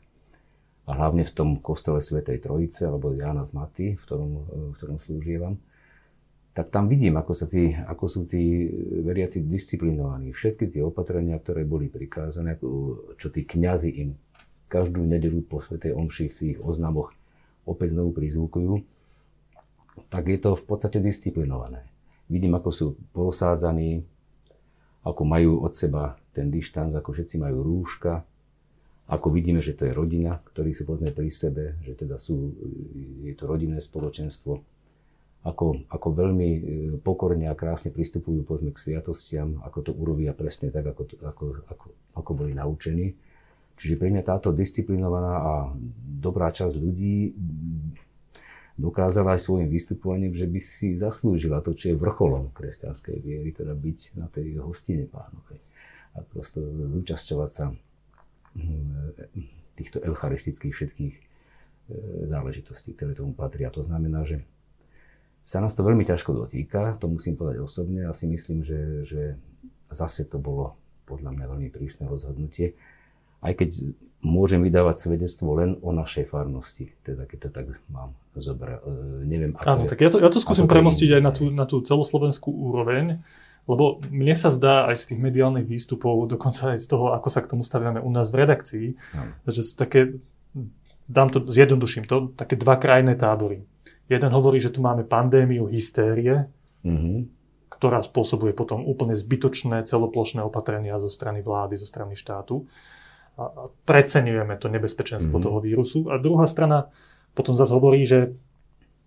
a 0.88 0.96
hlavne 0.96 1.28
v 1.28 1.36
tom 1.36 1.50
kostole 1.60 2.00
Svetej 2.00 2.48
Trojice, 2.48 2.88
alebo 2.88 3.12
Jana 3.12 3.44
z 3.44 3.52
Maty, 3.52 3.88
v 4.00 4.02
ktorom, 4.08 4.32
e, 4.32 4.42
v 4.72 4.76
ktorom 4.80 4.98
slúžievam, 4.98 5.60
tak 6.56 6.74
tam 6.74 6.90
vidím, 6.90 7.20
ako, 7.20 7.38
sa 7.38 7.46
tí, 7.46 7.76
ako 7.76 8.06
sú 8.10 8.26
tí 8.26 8.66
veriaci 9.04 9.46
disciplinovaní. 9.46 10.34
Všetky 10.34 10.74
tie 10.74 10.82
opatrenia, 10.82 11.38
ktoré 11.38 11.68
boli 11.68 11.86
prikázané, 11.86 12.58
čo 13.20 13.28
tí 13.30 13.46
kňazi 13.46 13.94
im 14.02 14.18
každú 14.66 15.06
nedelu 15.06 15.46
po 15.46 15.62
Svetej 15.62 15.94
Omši 15.94 16.26
v 16.34 16.38
tých 16.42 16.58
oznamoch 16.64 17.14
opäť 17.68 17.94
znovu 17.94 18.16
prizvukujú, 18.16 18.74
tak 20.08 20.30
je 20.30 20.40
to 20.40 20.56
v 20.56 20.64
podstate 20.64 21.02
disciplinované. 21.02 21.86
Vidím, 22.28 22.56
ako 22.56 22.70
sú 22.72 22.88
posádzaní, 23.16 24.04
ako 25.08 25.22
majú 25.24 25.64
od 25.64 25.74
seba 25.74 26.20
ten 26.36 26.52
dištanc, 26.52 26.92
ako 26.94 27.16
všetci 27.16 27.40
majú 27.40 27.64
rúška, 27.64 28.28
ako 29.08 29.32
vidíme, 29.32 29.64
že 29.64 29.72
to 29.72 29.88
je 29.88 29.96
rodina, 29.96 30.36
ktorí 30.52 30.76
sú 30.76 30.84
povedzme 30.84 31.16
pri 31.16 31.32
sebe, 31.32 31.80
že 31.80 31.96
teda 31.96 32.20
sú, 32.20 32.52
je 33.24 33.32
to 33.40 33.48
rodinné 33.48 33.80
spoločenstvo, 33.80 34.60
ako, 35.48 35.88
ako 35.88 36.08
veľmi 36.12 36.50
e, 36.52 36.60
pokorne 37.00 37.48
a 37.48 37.56
krásne 37.56 37.96
pristupujú 37.96 38.44
povedzme 38.44 38.76
k 38.76 38.84
sviatostiam, 38.84 39.64
ako 39.64 39.80
to 39.80 39.92
urobia 39.96 40.36
presne 40.36 40.76
tak, 40.76 40.92
ako, 40.92 41.08
ako, 41.24 41.46
ako, 41.72 41.86
ako 42.20 42.32
boli 42.36 42.52
naučení. 42.52 43.16
Čiže 43.80 43.96
pre 43.96 44.12
mňa 44.12 44.28
táto 44.28 44.52
disciplinovaná 44.52 45.34
a 45.40 45.54
dobrá 46.20 46.52
časť 46.52 46.76
ľudí 46.76 47.32
dokázala 48.78 49.34
aj 49.34 49.42
svojim 49.42 49.68
vystupovaním, 49.68 50.38
že 50.38 50.46
by 50.46 50.62
si 50.62 50.94
zaslúžila 50.94 51.66
to, 51.66 51.74
čo 51.74 51.92
je 51.92 52.00
vrcholom 52.00 52.54
kresťanskej 52.54 53.18
viery, 53.20 53.50
teda 53.50 53.74
byť 53.74 54.00
na 54.22 54.30
tej 54.30 54.62
hostine 54.62 55.10
pánovej 55.10 55.60
a 56.18 56.22
prosto 56.22 56.62
zúčasťovať 56.90 57.50
sa 57.50 57.74
hm, 58.58 59.22
týchto 59.78 60.02
eucharistických 60.02 60.74
všetkých 60.74 61.16
e, 61.18 61.22
záležitostí, 62.26 62.98
ktoré 62.98 63.14
tomu 63.14 63.38
patria. 63.38 63.70
To 63.70 63.86
znamená, 63.86 64.26
že 64.26 64.42
sa 65.48 65.62
nás 65.62 65.78
to 65.78 65.86
veľmi 65.86 66.04
ťažko 66.04 66.34
dotýka, 66.34 66.98
to 66.98 67.08
musím 67.08 67.38
povedať 67.38 67.62
osobne 67.62 68.10
a 68.10 68.12
si 68.12 68.26
myslím, 68.30 68.66
že, 68.66 69.06
že 69.06 69.22
zase 69.94 70.26
to 70.26 70.42
bolo 70.42 70.76
podľa 71.08 71.32
mňa 71.34 71.46
veľmi 71.48 71.70
prísne 71.72 72.10
rozhodnutie. 72.10 72.76
Aj 73.40 73.54
keď 73.54 73.96
môžem 74.26 74.66
vydávať 74.66 75.08
svedectvo 75.08 75.54
len 75.54 75.78
o 75.86 75.94
našej 75.94 76.34
farnosti, 76.34 76.90
teda 77.06 77.30
keď 77.30 77.38
to 77.38 77.50
tak 77.54 77.66
mám 77.94 78.18
zobrať. 78.34 78.82
E, 78.82 78.94
neviem, 79.30 79.54
ako 79.54 79.68
Áno, 79.70 79.84
je, 79.86 79.90
tak 79.94 80.00
ja 80.02 80.10
to, 80.10 80.18
ja 80.18 80.30
to 80.34 80.42
skúsim 80.42 80.66
premostiť 80.66 81.22
aj 81.22 81.22
na 81.22 81.32
tú, 81.32 81.44
na 81.54 81.66
tú 81.70 81.78
celoslovenskú 81.86 82.50
úroveň, 82.50 83.22
lebo 83.70 84.02
mne 84.10 84.34
sa 84.34 84.50
zdá 84.50 84.90
aj 84.90 84.96
z 84.98 85.06
tých 85.14 85.20
mediálnych 85.22 85.68
výstupov, 85.70 86.26
dokonca 86.26 86.74
aj 86.74 86.80
z 86.82 86.88
toho, 86.90 87.14
ako 87.14 87.30
sa 87.30 87.46
k 87.46 87.52
tomu 87.52 87.62
staviame 87.62 88.02
u 88.02 88.10
nás 88.10 88.34
v 88.34 88.42
redakcii, 88.42 88.88
Áno. 88.96 89.32
že 89.46 89.62
sú 89.62 89.78
také, 89.78 90.18
dám 91.06 91.30
to, 91.30 91.46
zjednoduším 91.46 92.10
to, 92.10 92.34
také 92.34 92.58
dva 92.58 92.80
krajné 92.82 93.14
tábory. 93.14 93.62
Jeden 94.08 94.32
hovorí, 94.34 94.58
že 94.58 94.72
tu 94.72 94.80
máme 94.80 95.04
pandémiu 95.04 95.68
hystérie, 95.68 96.48
mm-hmm. 96.82 97.18
ktorá 97.70 98.00
spôsobuje 98.00 98.56
potom 98.56 98.88
úplne 98.88 99.14
zbytočné 99.14 99.84
celoplošné 99.84 100.42
opatrenia 100.42 100.96
zo 100.96 101.12
strany 101.12 101.44
vlády, 101.44 101.76
zo 101.76 101.86
strany 101.86 102.16
štátu 102.16 102.66
a 103.38 103.70
preceňujeme 103.86 104.58
to 104.58 104.68
nebezpečenstvo 104.68 105.38
mm-hmm. 105.38 105.48
toho 105.48 105.60
vírusu. 105.62 106.00
A 106.10 106.18
druhá 106.18 106.50
strana 106.50 106.90
potom 107.38 107.54
zase 107.54 107.70
hovorí, 107.70 108.02
že 108.02 108.34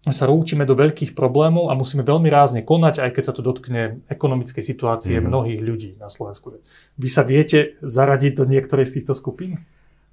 sa 0.08 0.24
rúčime 0.24 0.64
do 0.64 0.72
veľkých 0.72 1.12
problémov 1.12 1.68
a 1.68 1.76
musíme 1.76 2.00
veľmi 2.00 2.32
rázne 2.32 2.64
konať, 2.64 3.04
aj 3.04 3.10
keď 3.12 3.22
sa 3.26 3.36
to 3.36 3.44
dotkne 3.44 4.00
ekonomickej 4.08 4.64
situácie 4.64 5.20
mm. 5.20 5.28
mnohých 5.28 5.60
ľudí 5.60 5.90
na 6.00 6.08
Slovensku. 6.08 6.56
Vy 6.96 7.08
sa 7.12 7.20
viete 7.20 7.76
zaradiť 7.84 8.32
do 8.40 8.48
niektorej 8.48 8.88
z 8.88 8.94
týchto 8.96 9.12
skupín? 9.12 9.60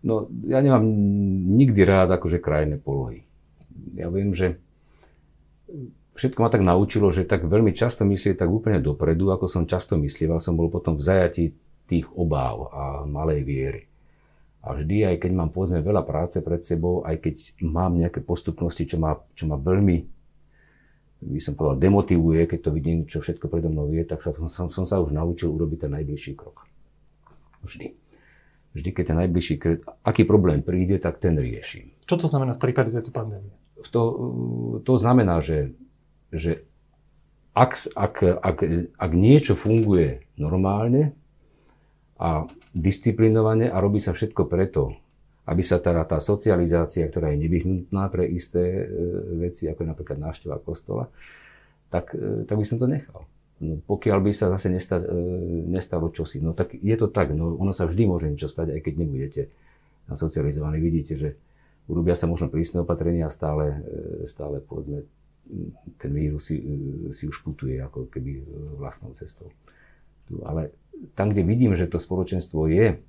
No, 0.03 0.27
ja 0.43 0.59
nemám 0.59 0.83
nikdy 1.55 1.87
rád 1.87 2.19
akože 2.19 2.43
krajné 2.43 2.83
polohy. 2.83 3.23
Ja 3.95 4.11
viem, 4.11 4.35
že 4.35 4.59
všetko 6.19 6.43
ma 6.43 6.51
tak 6.51 6.67
naučilo, 6.67 7.07
že 7.15 7.23
tak 7.23 7.47
veľmi 7.47 7.71
často 7.71 8.03
myslieť 8.03 8.43
tak 8.43 8.51
úplne 8.51 8.83
dopredu, 8.83 9.31
ako 9.31 9.47
som 9.47 9.63
často 9.63 9.95
myslieval, 9.95 10.43
som 10.43 10.59
bol 10.59 10.67
potom 10.67 10.99
v 10.99 11.05
zajatí 11.05 11.45
tých 11.87 12.11
obáv 12.11 12.67
a 12.75 12.83
malej 13.07 13.47
viery. 13.47 13.81
A 14.67 14.75
vždy, 14.75 15.07
aj 15.07 15.23
keď 15.23 15.31
mám 15.31 15.49
povedzme 15.55 15.79
veľa 15.79 16.03
práce 16.03 16.43
pred 16.43 16.59
sebou, 16.59 16.99
aj 17.07 17.23
keď 17.23 17.35
mám 17.63 17.95
nejaké 17.95 18.19
postupnosti, 18.19 18.83
čo 18.83 18.99
ma, 18.99 19.15
čo 19.31 19.47
ma 19.47 19.55
veľmi, 19.55 19.97
by 21.23 21.39
som 21.39 21.55
povedal, 21.55 21.79
demotivuje, 21.79 22.45
keď 22.45 22.59
to 22.67 22.71
vidím, 22.75 22.97
čo 23.07 23.23
všetko 23.23 23.47
predo 23.47 23.71
mnou 23.71 23.89
je, 23.95 24.03
tak 24.03 24.19
sa, 24.19 24.35
som, 24.51 24.67
som 24.67 24.85
sa 24.85 24.99
už 24.99 25.15
naučil 25.15 25.49
urobiť 25.55 25.87
ten 25.87 25.91
najbližší 25.95 26.35
krok. 26.35 26.67
Vždy. 27.63 27.95
Vždy, 28.75 28.89
keď 28.91 29.03
ten 29.07 29.17
najbližší 29.23 29.55
krok, 29.57 29.87
aký 30.03 30.27
problém 30.27 30.59
príde, 30.61 30.99
tak 30.99 31.17
ten 31.17 31.39
riešim. 31.39 31.89
Čo 32.03 32.19
to 32.21 32.27
znamená 32.27 32.53
v 32.53 32.61
prípade 32.61 32.91
tejto 32.91 33.15
pandémie? 33.15 33.55
To, 33.95 34.01
to 34.83 34.93
znamená, 34.99 35.39
že, 35.39 35.73
že 36.29 36.67
ak, 37.55 37.95
ak, 37.95 38.15
ak, 38.43 38.57
ak 38.99 39.11
niečo 39.15 39.57
funguje 39.57 40.27
normálne, 40.37 41.17
a 42.17 42.49
disciplinovane 42.77 43.73
a 43.73 43.77
robí 43.81 43.97
sa 43.97 44.13
všetko 44.13 44.45
preto, 44.45 44.93
aby 45.47 45.63
sa 45.63 45.79
teda 45.79 46.03
tá 46.03 46.19
socializácia, 46.19 47.07
ktorá 47.07 47.31
je 47.33 47.41
nevyhnutná 47.47 48.11
pre 48.11 48.27
isté 48.27 48.83
e, 48.83 48.85
veci, 49.47 49.65
ako 49.65 49.83
je 49.83 49.91
napríklad 49.95 50.17
návšteva 50.19 50.59
kostola, 50.59 51.07
tak, 51.87 52.11
e, 52.13 52.43
tak 52.43 52.55
by 52.59 52.65
som 52.67 52.77
to 52.77 52.85
nechal. 52.85 53.23
No, 53.57 53.81
pokiaľ 53.89 54.19
by 54.21 54.31
sa 54.35 54.53
zase 54.53 54.69
nesta, 54.69 55.01
e, 55.01 55.07
nestalo 55.71 56.11
čosi, 56.11 56.43
no 56.43 56.51
tak 56.51 56.75
je 56.77 56.95
to 56.99 57.07
tak, 57.09 57.31
no 57.31 57.55
ono 57.57 57.71
sa 57.71 57.87
vždy 57.87 58.03
môže 58.05 58.27
niečo 58.29 58.51
stať, 58.51 58.75
aj 58.75 58.81
keď 58.85 58.93
nebudete 58.99 59.41
socializovaní. 60.11 60.77
Vidíte, 60.83 61.15
že 61.15 61.29
urobia 61.87 62.13
sa 62.13 62.29
možno 62.29 62.51
prísne 62.51 62.83
opatrenia 62.83 63.27
a 63.27 63.33
stále, 63.33 63.83
stále 64.23 64.63
povedzme, 64.63 65.03
ten 65.99 66.11
vírus 66.11 66.47
si, 66.47 66.59
si 67.11 67.27
už 67.27 67.43
putuje 67.43 67.79
ako 67.79 68.07
keby 68.11 68.43
vlastnou 68.79 69.11
cestou. 69.15 69.51
Ale 70.45 70.73
tam, 71.13 71.29
kde 71.29 71.43
vidím, 71.45 71.73
že 71.77 71.89
to 71.89 72.01
spoločenstvo 72.01 72.67
je 72.67 72.99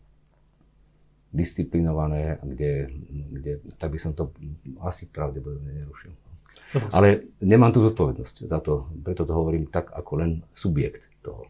disciplinované, 1.29 2.41
kde, 2.41 2.89
kde, 3.11 3.53
tak 3.77 3.93
by 3.93 3.99
som 4.01 4.17
to 4.17 4.33
asi 4.81 5.09
pravdepodobne 5.13 5.77
nerušil. 5.85 6.13
Dobre, 6.69 6.89
Ale 6.93 7.09
nemám 7.41 7.73
tú 7.73 7.81
zodpovednosť 7.85 8.49
za 8.49 8.59
to, 8.61 8.89
preto 9.01 9.25
to 9.25 9.33
hovorím 9.33 9.69
tak, 9.69 9.93
ako 9.93 10.13
len 10.21 10.31
subjekt 10.53 11.05
toho. 11.25 11.49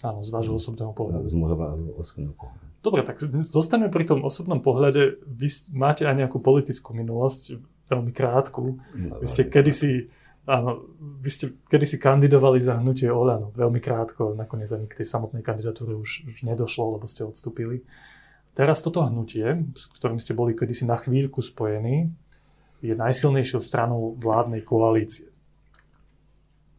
Áno, 0.00 0.24
z 0.24 0.32
vášho 0.32 0.56
osobného 0.56 0.96
pohľadu. 0.96 1.28
Z 1.28 1.36
môjho 1.36 1.56
osobného 2.00 2.32
pohľadu. 2.32 2.64
Dobre, 2.80 3.04
tak 3.04 3.20
zostaneme 3.44 3.92
pri 3.92 4.08
tom 4.08 4.24
osobnom 4.24 4.64
pohľade. 4.64 5.20
Vy 5.28 5.48
máte 5.76 6.08
aj 6.08 6.16
nejakú 6.16 6.40
politickú 6.40 6.96
minulosť, 6.96 7.60
veľmi 7.92 8.12
krátku. 8.16 8.80
No, 8.96 9.20
Vy 9.20 9.26
ste 9.28 9.44
kedysi 9.44 10.08
Áno, 10.48 10.88
vy 11.20 11.28
ste 11.28 11.52
kedysi 11.68 12.00
kandidovali 12.00 12.56
za 12.64 12.80
hnutie 12.80 13.12
Oľano, 13.12 13.52
veľmi 13.52 13.76
krátko, 13.76 14.32
nakoniec 14.32 14.72
ani 14.72 14.88
k 14.88 15.04
tej 15.04 15.06
samotnej 15.06 15.44
kandidatúre 15.44 15.92
už, 15.92 16.24
už 16.24 16.36
nedošlo, 16.48 16.96
lebo 16.96 17.04
ste 17.04 17.28
odstúpili. 17.28 17.84
Teraz 18.56 18.80
toto 18.80 19.04
hnutie, 19.04 19.68
s 19.76 19.92
ktorým 19.94 20.16
ste 20.16 20.32
boli 20.32 20.56
kedysi 20.56 20.88
na 20.88 20.96
chvíľku 20.96 21.44
spojení, 21.44 22.10
je 22.80 22.96
najsilnejšou 22.96 23.60
stranou 23.60 24.16
vládnej 24.16 24.64
koalície. 24.64 25.28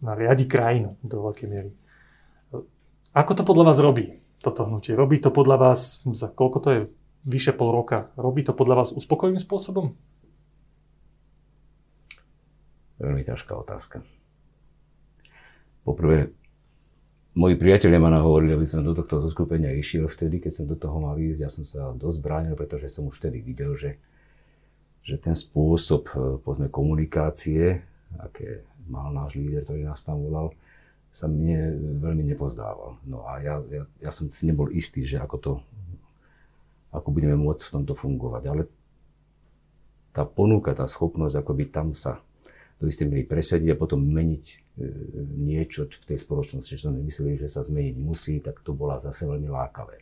Na 0.02 0.18
riadi 0.18 0.50
krajinu 0.50 0.98
do 1.06 1.30
veľkej 1.30 1.48
miery. 1.48 1.72
Ako 3.14 3.32
to 3.38 3.46
podľa 3.46 3.70
vás 3.70 3.78
robí, 3.78 4.18
toto 4.42 4.66
hnutie? 4.66 4.98
Robí 4.98 5.22
to 5.22 5.30
podľa 5.30 5.70
vás, 5.70 6.02
za 6.02 6.34
koľko 6.34 6.58
to 6.60 6.70
je, 6.74 6.80
vyše 7.30 7.54
pol 7.54 7.70
roka, 7.70 8.10
robí 8.18 8.42
to 8.42 8.58
podľa 8.58 8.82
vás 8.82 8.90
uspokojivým 8.98 9.38
spôsobom? 9.38 9.94
Veľmi 13.02 13.26
ťažká 13.26 13.58
otázka. 13.58 14.06
Poprvé, 15.82 16.30
moji 17.34 17.58
priatelia 17.58 17.98
ma 17.98 18.14
nahovorili, 18.14 18.54
aby 18.54 18.68
som 18.70 18.86
do 18.86 18.94
tohto 18.94 19.26
zoskupenia 19.26 19.74
išiel 19.74 20.06
vtedy, 20.06 20.38
keď 20.38 20.54
som 20.54 20.66
do 20.70 20.78
toho 20.78 21.02
mal 21.02 21.18
ísť. 21.18 21.40
Ja 21.42 21.50
som 21.50 21.66
sa 21.66 21.90
dosť 21.98 22.20
bránil, 22.22 22.54
pretože 22.54 22.94
som 22.94 23.10
už 23.10 23.18
vtedy 23.18 23.42
videl, 23.42 23.74
že, 23.74 23.98
že 25.02 25.18
ten 25.18 25.34
spôsob 25.34 26.14
eh, 26.14 26.38
povedzme, 26.46 26.70
komunikácie, 26.70 27.82
aké 28.22 28.62
mal 28.86 29.10
náš 29.10 29.34
líder, 29.34 29.66
ktorý 29.66 29.82
nás 29.90 30.06
tam 30.06 30.22
volal, 30.22 30.54
sa 31.10 31.26
mne 31.26 31.74
veľmi 32.06 32.22
nepozdával. 32.36 33.02
No 33.10 33.26
a 33.26 33.42
ja, 33.42 33.58
ja, 33.74 33.84
ja 33.98 34.12
som 34.14 34.30
si 34.30 34.46
nebol 34.46 34.70
istý, 34.70 35.02
že 35.02 35.18
ako 35.18 35.38
to, 35.42 35.54
ako 36.94 37.10
budeme 37.10 37.34
môcť 37.34 37.66
v 37.66 37.74
tomto 37.82 37.98
fungovať. 37.98 38.44
Ale 38.46 38.62
tá 40.14 40.22
ponuka, 40.28 40.78
tá 40.78 40.86
schopnosť, 40.86 41.42
ako 41.42 41.52
by 41.58 41.66
tam 41.72 41.88
sa 41.98 42.22
to 42.82 42.90
by 42.90 42.94
ste 42.98 43.14
mieli 43.14 43.30
presadiť 43.30 43.78
a 43.78 43.78
potom 43.78 44.02
meniť 44.02 44.46
e, 44.50 44.56
niečo 45.38 45.86
v 45.86 46.06
tej 46.10 46.18
spoločnosti, 46.18 46.74
čo 46.74 46.90
sme 46.90 47.06
mysleli, 47.06 47.38
že 47.38 47.46
sa 47.46 47.62
zmeniť 47.62 47.96
musí, 48.02 48.42
tak 48.42 48.58
to 48.66 48.74
bola 48.74 48.98
zase 48.98 49.30
veľmi 49.30 49.46
lákavé. 49.54 50.02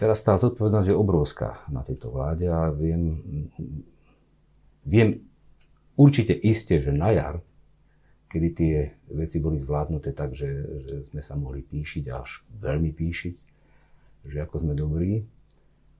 Teraz 0.00 0.24
tá 0.24 0.40
zodpovednosť 0.40 0.88
je 0.88 0.96
obrovská 0.96 1.60
na 1.68 1.84
tejto 1.84 2.08
vláde 2.08 2.48
a 2.48 2.72
viem, 2.72 3.20
viem 4.88 5.28
určite 5.92 6.32
iste, 6.40 6.80
že 6.80 6.88
na 6.88 7.12
jar, 7.12 7.44
kedy 8.32 8.48
tie 8.56 8.96
veci 9.12 9.44
boli 9.44 9.60
zvládnuté 9.60 10.16
tak, 10.16 10.32
že, 10.32 10.48
že 10.88 10.96
sme 11.12 11.20
sa 11.20 11.36
mohli 11.36 11.60
píšiť 11.60 12.04
až 12.08 12.40
veľmi 12.64 12.96
píšiť, 12.96 13.34
že 14.24 14.40
ako 14.40 14.56
sme 14.56 14.72
dobrí, 14.72 15.28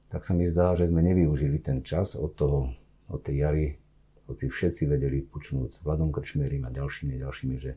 tak 0.08 0.24
sa 0.24 0.32
mi 0.32 0.48
zdá, 0.48 0.72
že 0.80 0.88
sme 0.88 1.04
nevyužili 1.04 1.60
ten 1.60 1.84
čas 1.84 2.16
od 2.16 2.32
toho, 2.32 2.72
od 3.12 3.20
tej 3.20 3.36
jary 3.36 3.81
hoci 4.26 4.48
všetci 4.48 4.86
vedeli 4.86 5.22
počnúť 5.22 5.68
s 5.70 5.78
Vladom 5.82 6.14
Krčmerim 6.14 6.64
a 6.66 6.70
ďalšími 6.70 7.18
a 7.18 7.22
ďalšími, 7.26 7.56
že 7.58 7.72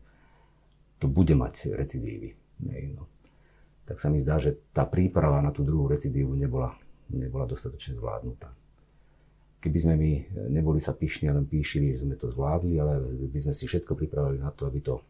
to 1.01 1.11
bude 1.11 1.33
mať 1.35 1.75
recidívy. 1.75 2.37
No. 2.95 3.05
Tak 3.85 4.01
sa 4.01 4.09
mi 4.09 4.17
zdá, 4.17 4.41
že 4.41 4.57
tá 4.73 4.87
príprava 4.89 5.43
na 5.45 5.53
tú 5.53 5.61
druhú 5.61 5.85
recidívu 5.91 6.33
nebola, 6.33 6.73
nebola 7.13 7.45
dostatočne 7.45 7.99
zvládnutá. 7.99 8.49
Keby 9.61 9.77
sme 9.81 9.93
my 9.97 10.11
neboli 10.53 10.77
sa 10.77 10.93
pyšní 10.93 11.29
a 11.29 11.37
len 11.37 11.45
píšili, 11.45 11.93
že 11.93 12.05
sme 12.05 12.17
to 12.17 12.29
zvládli, 12.29 12.77
ale 12.77 13.01
by 13.29 13.39
sme 13.41 13.53
si 13.53 13.65
všetko 13.65 13.97
pripravili 13.97 14.41
na 14.41 14.53
to, 14.53 14.69
aby, 14.69 14.81
to, 14.81 15.01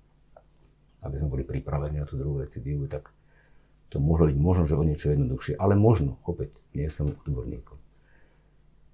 aby 1.04 1.16
sme 1.20 1.32
boli 1.32 1.44
pripravení 1.44 2.00
na 2.00 2.08
tú 2.08 2.16
druhú 2.16 2.40
recidívu, 2.40 2.88
tak 2.88 3.12
to 3.92 4.04
mohlo 4.04 4.28
byť 4.28 4.38
možno, 4.40 4.64
že 4.68 4.76
o 4.76 4.84
niečo 4.84 5.12
jednoduchšie. 5.12 5.56
Ale 5.56 5.80
možno, 5.80 6.20
opäť, 6.28 6.52
nie 6.76 6.88
som 6.92 7.08
odborníkom. 7.08 7.80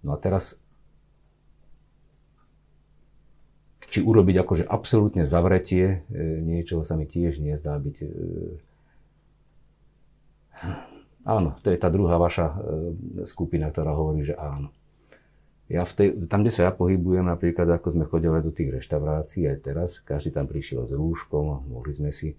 No 0.05 0.13
a 0.13 0.17
teraz 0.21 0.60
či 3.91 3.99
urobiť 3.99 4.35
akože 4.39 4.63
absolútne 4.63 5.27
zavretie 5.27 6.07
e, 6.07 6.39
niečoho 6.39 6.87
sa 6.87 6.95
mi 6.95 7.03
tiež 7.03 7.43
nezdá 7.43 7.75
byť. 7.75 7.97
E, 7.99 8.09
áno, 11.27 11.59
to 11.59 11.67
je 11.67 11.77
tá 11.77 11.91
druhá 11.91 12.15
vaša 12.15 12.47
e, 12.47 12.55
skupina, 13.27 13.67
ktorá 13.67 13.91
hovorí, 13.91 14.23
že 14.23 14.39
áno. 14.39 14.71
Ja 15.67 15.83
v 15.83 15.91
tej, 15.91 16.07
tam, 16.27 16.43
kde 16.43 16.51
sa 16.51 16.67
ja 16.67 16.71
pohybujem, 16.71 17.27
napríklad 17.27 17.67
ako 17.67 17.87
sme 17.95 18.07
chodili 18.07 18.39
do 18.39 18.51
tých 18.51 18.79
reštaurácií 18.79 19.47
aj 19.51 19.57
teraz, 19.59 19.99
každý 20.03 20.35
tam 20.35 20.47
prišiel 20.47 20.87
s 20.87 20.95
rúškom, 20.95 21.67
mohli 21.67 21.91
sme 21.91 22.11
si 22.11 22.35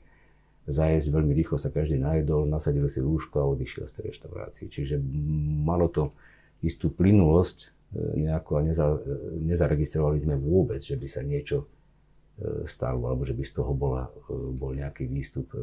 zajesť, 0.68 1.08
veľmi 1.12 1.32
rýchlo 1.36 1.56
sa 1.56 1.72
každý 1.72 1.96
najedol, 2.00 2.48
nasadil 2.48 2.88
si 2.92 3.00
rúško 3.00 3.40
a 3.40 3.48
odišiel 3.48 3.88
z 3.88 3.92
tej 3.92 4.04
reštaurácii. 4.12 4.66
Čiže 4.68 4.96
malo 5.64 5.88
to 5.88 6.12
istú 6.60 6.92
plynulosť 6.92 7.72
nejako 7.92 8.56
a 8.56 8.62
neza, 8.64 8.86
nezaregistrovali 9.36 10.24
sme 10.24 10.36
vôbec, 10.40 10.80
že 10.80 10.96
by 10.96 11.08
sa 11.08 11.20
niečo 11.20 11.64
e, 11.64 11.66
stalo, 12.64 13.12
alebo 13.12 13.28
že 13.28 13.36
by 13.36 13.44
z 13.44 13.52
toho 13.52 13.72
bola, 13.76 14.08
e, 14.08 14.32
bol 14.56 14.72
nejaký 14.72 15.04
výstup, 15.08 15.52
e, 15.52 15.60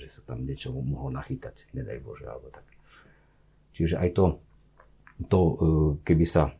že 0.00 0.08
sa 0.08 0.20
tam 0.24 0.44
niečo 0.44 0.72
mohlo 0.72 1.12
nachytať, 1.12 1.72
nedaj 1.76 2.00
Bože, 2.00 2.24
alebo 2.24 2.48
tak. 2.48 2.64
Čiže 3.76 4.00
aj 4.00 4.10
to, 4.16 4.24
to 5.28 5.40
keby 6.00 6.24
sa 6.24 6.56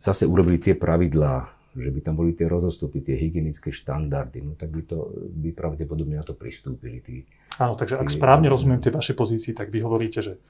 zase 0.00 0.24
urobili 0.24 0.56
tie 0.56 0.72
pravidlá, 0.72 1.60
že 1.76 1.90
by 1.92 2.00
tam 2.00 2.16
boli 2.16 2.32
tie 2.32 2.48
rozostupy, 2.48 3.04
tie 3.04 3.20
hygienické 3.20 3.68
štandardy, 3.70 4.42
no 4.42 4.56
tak 4.56 4.72
by, 4.72 4.82
to, 4.88 5.12
by 5.28 5.52
pravdepodobne 5.52 6.16
na 6.16 6.24
to 6.24 6.32
pristúpili. 6.32 7.04
Tí, 7.04 7.28
Áno, 7.60 7.76
takže 7.76 7.94
tí, 7.94 8.00
ak 8.00 8.08
správne 8.08 8.48
rozumiem 8.48 8.80
tie 8.80 8.90
vaše 8.90 9.12
pozícii, 9.12 9.52
tak 9.52 9.68
vy 9.68 9.84
hovoríte, 9.84 10.24
že 10.24 10.40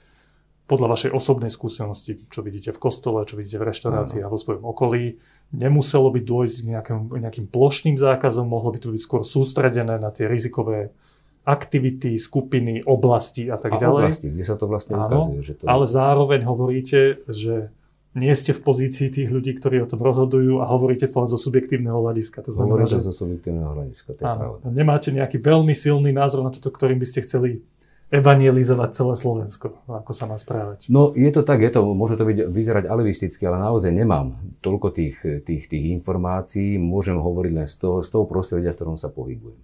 podľa 0.70 0.94
vašej 0.94 1.10
osobnej 1.10 1.50
skúsenosti, 1.50 2.22
čo 2.30 2.46
vidíte 2.46 2.70
v 2.70 2.78
kostole, 2.78 3.26
čo 3.26 3.34
vidíte 3.34 3.58
v 3.58 3.74
reštaurácii 3.74 4.22
a 4.22 4.30
vo 4.30 4.38
svojom 4.38 4.62
okolí, 4.62 5.18
nemuselo 5.50 6.14
by 6.14 6.22
dôjsť 6.22 6.56
k 6.62 6.66
nejakým, 6.70 7.00
nejakým 7.10 7.46
plošným 7.50 7.98
zákazom, 7.98 8.46
mohlo 8.46 8.70
by 8.70 8.78
to 8.78 8.94
byť 8.94 9.02
skôr 9.02 9.26
sústredené 9.26 9.98
na 9.98 10.14
tie 10.14 10.30
rizikové 10.30 10.94
aktivity, 11.42 12.14
skupiny, 12.14 12.86
oblasti 12.86 13.50
a 13.50 13.58
tak 13.58 13.74
a 13.74 13.82
ďalej. 13.82 14.04
oblasti, 14.06 14.28
kde 14.30 14.44
sa 14.46 14.54
to 14.54 14.70
vlastne 14.70 14.94
Áno, 14.94 15.26
ukazuje. 15.26 15.40
Že 15.42 15.52
to... 15.58 15.62
Ale 15.66 15.84
zároveň 15.90 16.40
hovoríte, 16.46 17.26
že 17.26 17.74
nie 18.14 18.34
ste 18.34 18.50
v 18.50 18.60
pozícii 18.62 19.10
tých 19.10 19.30
ľudí, 19.30 19.54
ktorí 19.54 19.82
o 19.82 19.88
tom 19.90 20.02
rozhodujú 20.02 20.58
a 20.62 20.66
hovoríte 20.66 21.06
to 21.06 21.16
len 21.22 21.30
zo 21.30 21.38
subjektívneho 21.38 21.94
hľadiska. 21.94 22.42
To 22.42 22.50
znamená, 22.50 22.82
Hovoríte 22.82 22.98
že... 22.98 23.06
zo 23.06 23.14
subjektívneho 23.14 23.70
hľadiska, 23.70 24.08
to 24.14 24.20
je 24.22 24.26
áno, 24.26 24.38
pravda. 24.38 24.64
Nemáte 24.70 25.08
nejaký 25.14 25.38
veľmi 25.38 25.74
silný 25.74 26.10
názor 26.10 26.42
na 26.42 26.50
toto, 26.50 26.74
ktorým 26.74 26.98
by 26.98 27.06
ste 27.06 27.22
chceli 27.22 27.62
evangelizovať 28.10 28.90
celé 28.90 29.14
Slovensko, 29.14 29.86
ako 29.86 30.10
sa 30.10 30.26
má 30.26 30.34
správať. 30.34 30.90
No 30.90 31.14
je 31.14 31.30
to 31.30 31.46
tak, 31.46 31.62
je 31.62 31.70
to, 31.70 31.86
môže 31.94 32.18
to 32.18 32.26
byť, 32.26 32.50
vyzerať 32.50 32.84
alibisticky, 32.90 33.46
ale 33.46 33.62
naozaj 33.62 33.94
nemám 33.94 34.34
toľko 34.58 34.90
tých, 34.90 35.16
tých, 35.46 35.70
tých 35.70 35.84
informácií, 35.94 36.74
môžem 36.74 37.14
hovoriť 37.14 37.52
len 37.54 37.68
z 37.70 37.76
toho, 37.78 38.02
z 38.02 38.10
toho 38.10 38.26
prostredia, 38.26 38.74
v 38.74 38.78
ktorom 38.82 38.98
sa 38.98 39.14
pohybujem. 39.14 39.62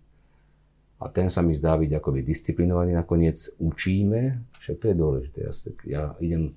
A 0.97 1.13
ten 1.13 1.29
sa 1.29 1.45
mi 1.45 1.53
zdá 1.53 1.77
byť 1.77 1.99
akoby 1.99 2.25
disciplinovaný, 2.25 2.95
nakoniec 2.95 3.37
učíme, 3.59 4.41
však 4.63 4.77
to 4.81 4.85
je 4.89 4.97
dôležité. 4.97 5.39
Ja, 5.43 5.53
ja 5.85 6.05
idem 6.23 6.57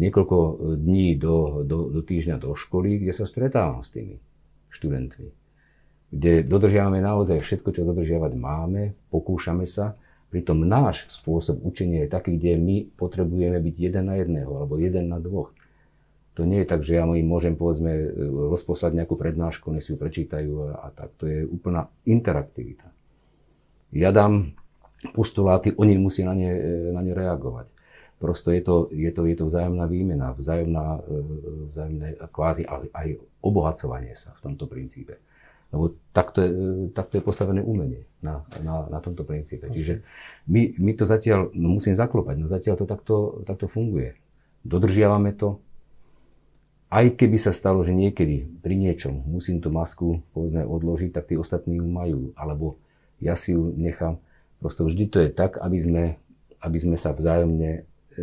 niekoľko 0.00 0.36
dní 0.80 1.20
do, 1.20 1.62
do, 1.62 1.92
do 1.92 2.00
týždňa 2.00 2.40
do 2.40 2.56
školy, 2.56 3.04
kde 3.04 3.12
sa 3.12 3.28
stretávam 3.28 3.84
s 3.84 3.92
tými 3.92 4.16
študentmi. 4.72 5.28
Kde 6.12 6.44
dodržiavame 6.44 7.04
naozaj 7.04 7.44
všetko, 7.44 7.68
čo 7.76 7.84
dodržiavať 7.84 8.32
máme, 8.34 8.96
pokúšame 9.12 9.68
sa, 9.68 9.94
Pritom 10.32 10.64
náš 10.64 11.12
spôsob 11.12 11.60
učenia 11.60 12.08
je 12.08 12.10
taký, 12.10 12.40
kde 12.40 12.56
my 12.56 12.76
potrebujeme 12.96 13.60
byť 13.60 13.76
jeden 13.76 14.08
na 14.08 14.16
jedného 14.16 14.48
alebo 14.48 14.80
jeden 14.80 15.12
na 15.12 15.20
dvoch. 15.20 15.52
To 16.40 16.48
nie 16.48 16.64
je 16.64 16.70
tak, 16.72 16.80
že 16.80 16.96
ja 16.96 17.04
im 17.04 17.28
môžem 17.28 17.52
povedzme 17.52 17.92
rozposlať 18.48 18.96
nejakú 18.96 19.20
prednášku, 19.20 19.68
oni 19.68 19.84
si 19.84 19.92
ju 19.92 20.00
prečítajú 20.00 20.72
a, 20.72 20.88
a 20.88 20.96
tak. 20.96 21.12
To 21.20 21.28
je 21.28 21.44
úplná 21.44 21.92
interaktivita. 22.08 22.88
Ja 23.92 24.08
dám 24.08 24.56
postuláty, 25.12 25.76
oni 25.76 26.00
musia 26.00 26.24
na 26.24 26.32
ne, 26.32 26.48
na 26.96 27.04
ne 27.04 27.12
reagovať. 27.12 27.76
Prosto 28.16 28.54
je 28.54 28.64
to, 28.64 28.88
je 28.88 29.12
to, 29.12 29.28
je 29.28 29.36
to 29.36 29.44
vzájomná 29.50 29.84
výmena, 29.84 30.32
vzájomná, 30.32 31.04
e, 31.04 31.20
vzájomné 31.74 32.08
kvázi 32.32 32.64
aj, 32.64 32.88
aj 32.94 33.08
obohacovanie 33.44 34.16
sa 34.16 34.32
v 34.38 34.48
tomto 34.48 34.64
princípe. 34.64 35.20
Lebo 35.72 35.96
takto 36.12 36.44
je, 36.44 36.50
takto 36.92 37.16
je 37.16 37.24
postavené 37.24 37.64
umenie 37.64 38.04
na, 38.20 38.44
na, 38.60 38.86
na 38.92 38.98
tomto 39.00 39.24
princípe. 39.24 39.72
Čiže 39.72 40.04
my, 40.44 40.76
my 40.76 40.92
to 40.92 41.08
zatiaľ, 41.08 41.48
no 41.56 41.80
musím 41.80 41.96
zaklopať, 41.96 42.36
no 42.36 42.46
zatiaľ 42.46 42.76
to 42.76 42.86
takto, 42.86 43.16
takto 43.48 43.66
funguje. 43.72 44.20
Dodržiavame 44.68 45.32
to. 45.32 45.58
Aj 46.92 47.08
keby 47.08 47.40
sa 47.40 47.56
stalo, 47.56 47.80
že 47.88 47.96
niekedy 47.96 48.60
pri 48.60 48.76
niečom 48.76 49.24
musím 49.24 49.64
tú 49.64 49.72
masku 49.72 50.20
povedzme 50.36 50.60
odložiť, 50.68 51.08
tak 51.08 51.32
tí 51.32 51.40
ostatní 51.40 51.80
ju 51.80 51.88
majú. 51.88 52.36
Alebo 52.36 52.76
ja 53.16 53.32
si 53.32 53.56
ju 53.56 53.72
nechám. 53.72 54.20
Prosto 54.60 54.84
vždy 54.84 55.04
to 55.08 55.18
je 55.24 55.32
tak, 55.32 55.56
aby 55.56 55.78
sme, 55.80 56.04
aby 56.60 56.78
sme 56.78 57.00
sa 57.00 57.16
vzájomne 57.16 57.70
e, 57.72 58.22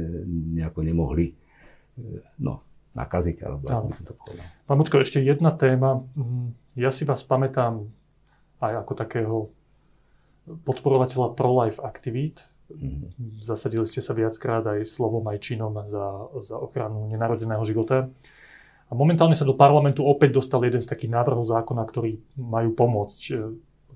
nejako 0.53 0.85
nemohli 0.85 1.33
e, 1.33 1.35
no, 2.37 2.61
nakaziť, 2.99 3.37
alebo 3.47 3.63
by 3.63 3.95
som 3.95 4.05
to 4.05 4.15
povedal. 4.15 4.45
Pán 4.67 4.77
Mučko, 4.77 4.99
ešte 4.99 5.23
jedna 5.23 5.55
téma. 5.55 6.03
Mm, 6.19 6.51
ja 6.75 6.91
si 6.91 7.07
vás 7.07 7.23
pamätám 7.23 7.87
aj 8.59 8.73
ako 8.83 8.93
takého 8.93 9.35
podporovateľa 10.67 11.37
pro-life 11.37 11.79
aktivít. 11.79 12.49
Mm-hmm. 12.69 13.41
Zasadili 13.41 13.85
ste 13.87 14.03
sa 14.03 14.13
viackrát 14.13 14.61
aj 14.67 14.85
slovom, 14.85 15.25
aj 15.25 15.41
činom 15.41 15.73
za, 15.89 16.29
za 16.43 16.55
ochranu 16.59 17.07
nenarodeného 17.09 17.63
života. 17.65 18.11
A 18.89 18.97
momentálne 18.97 19.37
sa 19.37 19.45
do 19.45 19.53
parlamentu 19.53 20.01
opäť 20.01 20.41
dostal 20.41 20.65
jeden 20.65 20.81
z 20.81 20.89
takých 20.89 21.13
návrhov 21.13 21.45
zákona, 21.45 21.85
ktorý 21.85 22.17
majú 22.37 22.73
pomôcť, 22.73 23.21
e, 23.33 23.33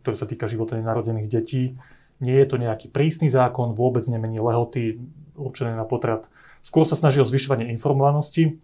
ktorý 0.06 0.16
sa 0.18 0.30
týka 0.30 0.46
života 0.46 0.78
nenarodených 0.78 1.30
detí. 1.30 1.74
Nie 2.22 2.46
je 2.46 2.48
to 2.54 2.62
nejaký 2.62 2.94
prísny 2.94 3.26
zákon, 3.26 3.74
vôbec 3.74 4.06
nemení 4.06 4.38
lehoty 4.38 5.02
určené 5.34 5.74
na 5.74 5.86
potrat. 5.86 6.30
Skôr 6.62 6.86
sa 6.86 6.94
snaží 6.94 7.18
o 7.18 7.26
zvyšovanie 7.26 7.74
informovanosti. 7.74 8.62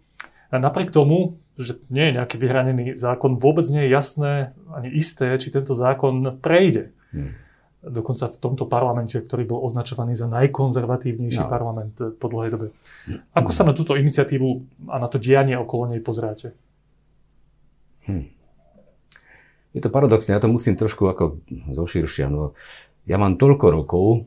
A 0.50 0.58
napriek 0.58 0.90
tomu, 0.90 1.38
že 1.54 1.78
nie 1.92 2.10
je 2.10 2.16
nejaký 2.18 2.36
vyhranený 2.42 2.98
zákon, 2.98 3.38
vôbec 3.38 3.62
nie 3.70 3.86
je 3.86 3.94
jasné 3.94 4.32
ani 4.70 4.90
isté, 4.90 5.30
či 5.38 5.54
tento 5.54 5.76
zákon 5.78 6.42
prejde. 6.42 6.90
Hmm. 7.14 7.38
Dokonca 7.80 8.28
v 8.28 8.36
tomto 8.36 8.68
parlamente, 8.68 9.16
ktorý 9.16 9.48
bol 9.48 9.64
označovaný 9.64 10.12
za 10.12 10.28
najkonzervatívnejší 10.28 11.44
no. 11.46 11.48
parlament 11.48 11.96
po 12.20 12.26
dlhej 12.28 12.50
dobe. 12.52 12.66
Ako 13.32 13.50
sa 13.54 13.64
na 13.64 13.72
túto 13.72 13.96
iniciatívu 13.96 14.48
a 14.92 15.00
na 15.00 15.08
to 15.08 15.16
dianie 15.16 15.56
okolo 15.56 15.88
nej 15.94 16.02
pozráte? 16.04 16.52
Hmm. 18.04 18.28
Je 19.70 19.80
to 19.80 19.88
paradoxné, 19.88 20.34
ja 20.34 20.42
to 20.42 20.50
musím 20.50 20.74
trošku 20.74 21.06
ako 21.06 21.40
zoširšia. 21.70 22.26
No, 22.26 22.58
ja 23.06 23.16
mám 23.22 23.38
toľko 23.38 23.66
rokov, 23.70 24.26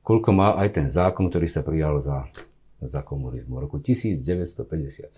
koľko 0.00 0.30
má 0.32 0.56
aj 0.56 0.68
ten 0.72 0.86
zákon, 0.88 1.28
ktorý 1.28 1.46
sa 1.52 1.60
prijal 1.60 2.00
za 2.00 2.24
za 2.82 3.00
komunizmu. 3.02 3.56
V 3.56 3.62
roku 3.64 3.78
1957 3.80 5.12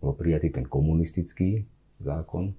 bol 0.00 0.12
prijatý 0.12 0.52
ten 0.52 0.68
komunistický 0.68 1.64
zákon, 2.00 2.52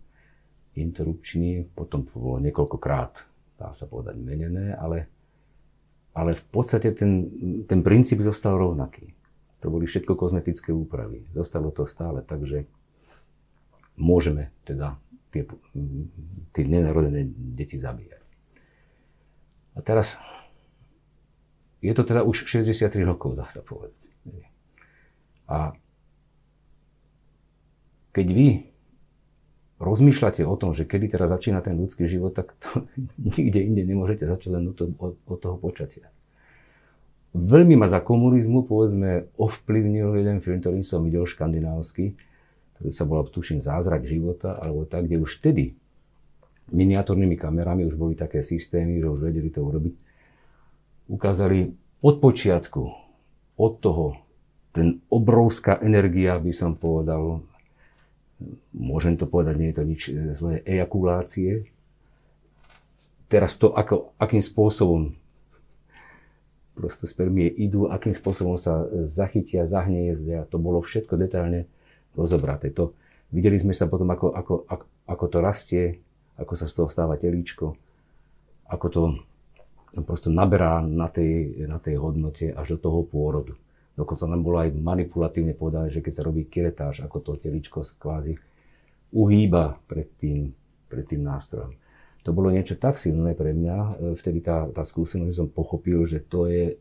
interrupčný, 0.78 1.66
potom 1.74 2.06
bolo 2.06 2.42
niekoľkokrát, 2.42 3.14
dá 3.58 3.70
sa 3.74 3.86
povedať, 3.90 4.18
menené, 4.18 4.74
ale, 4.78 5.10
ale 6.14 6.38
v 6.38 6.46
podstate 6.50 6.94
ten, 6.94 7.30
ten 7.66 7.82
princíp 7.82 8.22
zostal 8.22 8.58
rovnaký. 8.58 9.14
To 9.66 9.74
boli 9.74 9.90
všetko 9.90 10.14
kozmetické 10.14 10.70
úpravy. 10.70 11.26
Zostalo 11.34 11.74
to 11.74 11.90
stále 11.90 12.22
tak, 12.22 12.46
že 12.46 12.70
môžeme 13.98 14.54
teda 14.62 15.02
tie, 15.34 15.50
tie 16.54 16.64
nenarodené 16.64 17.26
deti 17.58 17.82
zabíjať. 17.82 18.22
A 19.78 19.80
teraz 19.82 20.22
je 21.82 21.94
to 21.94 22.04
teda 22.04 22.26
už 22.26 22.50
63 22.50 23.06
rokov, 23.06 23.38
dá 23.38 23.46
sa 23.50 23.62
povedať. 23.62 24.10
A 25.48 25.78
keď 28.12 28.28
vy 28.34 28.48
rozmýšľate 29.78 30.42
o 30.42 30.58
tom, 30.58 30.74
že 30.74 30.90
kedy 30.90 31.14
teraz 31.14 31.30
začína 31.30 31.62
ten 31.62 31.78
ľudský 31.78 32.10
život, 32.10 32.34
tak 32.34 32.58
to 32.58 32.90
nikde 33.38 33.62
inde 33.62 33.84
nemôžete 33.86 34.26
začať 34.26 34.50
len 34.58 34.74
od, 34.74 34.78
od, 34.98 35.14
od 35.22 35.38
toho 35.38 35.58
počatia. 35.62 36.10
Veľmi 37.38 37.78
ma 37.78 37.86
za 37.86 38.02
komunizmu, 38.02 38.66
povedzme, 38.66 39.30
ovplyvnil 39.38 40.18
jeden 40.18 40.42
film, 40.42 40.58
ktorý 40.58 40.82
som 40.82 41.06
videl, 41.06 41.30
škandinávsky, 41.30 42.18
ktorý 42.80 42.90
sa 42.90 43.06
volal, 43.06 43.30
tuším, 43.30 43.62
Zázrak 43.62 44.10
života, 44.10 44.58
alebo 44.58 44.90
tak, 44.90 45.06
kde 45.06 45.22
už 45.22 45.38
vtedy 45.38 45.78
miniatórnymi 46.74 47.38
kamerami 47.38 47.86
už 47.86 47.96
boli 47.96 48.18
také 48.18 48.42
systémy, 48.42 48.98
že 48.98 49.08
už 49.08 49.30
vedeli 49.30 49.54
to 49.54 49.62
urobiť 49.62 50.07
ukázali 51.08 51.74
od 52.04 52.16
počiatku, 52.22 52.84
od 53.58 53.74
toho, 53.82 54.20
ten 54.76 55.02
obrovská 55.10 55.82
energia, 55.82 56.38
by 56.38 56.54
som 56.54 56.78
povedal, 56.78 57.42
môžem 58.76 59.18
to 59.18 59.26
povedať, 59.26 59.56
nie 59.58 59.70
je 59.74 59.78
to 59.78 59.84
nič 59.84 60.02
zlé, 60.38 60.62
ejakulácie. 60.62 61.66
Teraz 63.28 63.58
to, 63.58 63.74
ako, 63.74 64.14
akým 64.22 64.40
spôsobom 64.40 65.18
proste 66.78 67.10
spermie 67.10 67.50
idú, 67.50 67.90
akým 67.90 68.14
spôsobom 68.14 68.54
sa 68.62 68.86
zachytia, 69.02 69.66
zahniezdia, 69.66 70.46
to 70.46 70.62
bolo 70.62 70.86
všetko 70.86 71.18
detailne 71.18 71.66
rozobraté. 72.14 72.70
To, 72.78 72.94
videli 73.34 73.58
sme 73.58 73.74
sa 73.74 73.90
potom, 73.90 74.14
ako, 74.14 74.30
ako, 74.30 74.54
ako, 74.70 74.86
ako 75.10 75.26
to 75.26 75.38
rastie, 75.42 75.86
ako 76.38 76.54
sa 76.54 76.70
z 76.70 76.74
toho 76.78 76.88
stáva 76.94 77.18
telíčko, 77.18 77.74
ako 78.70 78.86
to 78.94 79.02
proste 80.04 80.30
naberá 80.30 80.84
na 80.84 81.08
tej, 81.08 81.64
na 81.66 81.80
tej 81.80 81.98
hodnote 81.98 82.52
až 82.52 82.78
do 82.78 82.90
toho 82.90 83.00
pôrodu. 83.08 83.56
Dokonca 83.98 84.30
nám 84.30 84.46
bolo 84.46 84.62
aj 84.62 84.78
manipulatívne 84.78 85.58
povedané, 85.58 85.90
že 85.90 86.06
keď 86.06 86.14
sa 86.14 86.26
robí 86.28 86.46
kiretáž, 86.46 87.02
ako 87.02 87.18
to 87.24 87.32
teličko 87.42 87.82
kvázi 87.98 88.38
uhýba 89.10 89.82
pred 89.90 90.06
tým, 90.20 90.54
pred 90.86 91.08
tým 91.08 91.26
nástrojom. 91.26 91.74
To 92.22 92.36
bolo 92.36 92.52
niečo 92.52 92.76
tak 92.76 93.00
silné 93.00 93.34
pre 93.34 93.56
mňa, 93.56 93.78
e, 93.80 93.92
vtedy 94.20 94.44
tá, 94.44 94.68
tá 94.70 94.84
skúsenosť, 94.84 95.32
že 95.32 95.40
som 95.40 95.50
pochopil, 95.50 96.04
že 96.04 96.20
to, 96.20 96.46
je, 96.46 96.76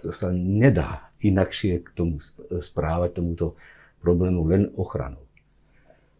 to 0.00 0.10
sa 0.10 0.32
nedá 0.32 1.12
inakšie 1.20 1.84
k 1.84 1.88
tomu 1.92 2.18
správať, 2.58 3.20
tomuto 3.20 3.60
problému 4.00 4.42
len 4.48 4.72
ochranou. 4.74 5.22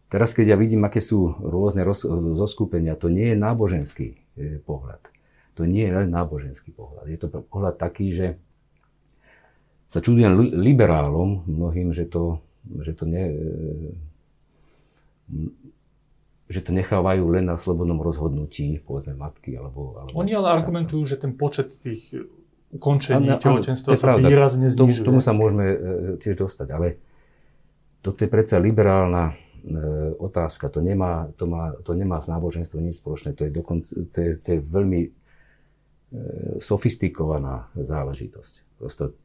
Teraz, 0.06 0.36
keď 0.36 0.54
ja 0.54 0.56
vidím, 0.60 0.86
aké 0.86 1.02
sú 1.02 1.34
rôzne 1.42 1.82
roz, 1.82 2.06
zoskupenia, 2.38 2.94
to 2.94 3.10
nie 3.10 3.34
je 3.34 3.36
náboženský 3.40 4.08
e, 4.14 4.16
pohľad 4.62 5.15
to 5.56 5.64
nie 5.64 5.88
je 5.88 6.04
len 6.04 6.12
náboženský 6.12 6.76
pohľad. 6.76 7.08
Je 7.08 7.16
to 7.16 7.32
pohľad 7.48 7.80
taký, 7.80 8.12
že 8.12 8.26
sa 9.88 10.04
čudujem 10.04 10.52
liberálom 10.52 11.48
mnohým, 11.48 11.96
že 11.96 12.04
to, 12.04 12.44
že 12.84 12.92
to, 12.92 13.08
ne, 13.08 13.24
že 16.52 16.60
to 16.60 16.76
nechávajú 16.76 17.24
len 17.32 17.48
na 17.48 17.56
slobodnom 17.56 17.96
rozhodnutí, 18.04 18.84
povedzme 18.84 19.16
matky. 19.16 19.56
Alebo, 19.56 19.96
alebo 19.96 20.12
Oni 20.20 20.36
ale 20.36 20.52
argumentujú, 20.52 21.08
že 21.08 21.16
ten 21.16 21.32
počet 21.32 21.72
tých 21.72 22.12
ukončení 22.76 23.32
tehotenstva 23.40 23.96
sa 23.96 24.12
pravda. 24.12 24.28
výrazne 24.28 24.68
znižuje. 24.68 25.08
Tomu, 25.08 25.16
tomu 25.16 25.20
sa 25.24 25.32
môžeme 25.32 25.66
e, 25.72 25.76
tiež 26.20 26.36
dostať, 26.44 26.68
ale 26.68 27.00
toto 28.04 28.20
je 28.20 28.28
predsa 28.28 28.60
liberálna 28.60 29.32
e, 29.32 29.34
otázka. 30.20 30.68
To 30.68 30.84
nemá, 30.84 31.32
to, 31.40 31.48
má, 31.48 31.72
to 31.80 31.96
nemá 31.96 32.20
s 32.20 32.28
náboženstvom 32.28 32.84
nič 32.84 33.00
spoločné. 33.00 33.32
To 33.38 33.48
je, 33.48 33.50
dokonca, 33.54 33.88
to 34.12 34.18
je, 34.20 34.30
to 34.36 34.48
je 34.52 34.60
veľmi 34.60 35.00
E, 35.06 35.24
sofistikovaná 36.60 37.68
záležitosť. 37.76 38.54
Prosto 38.80 39.16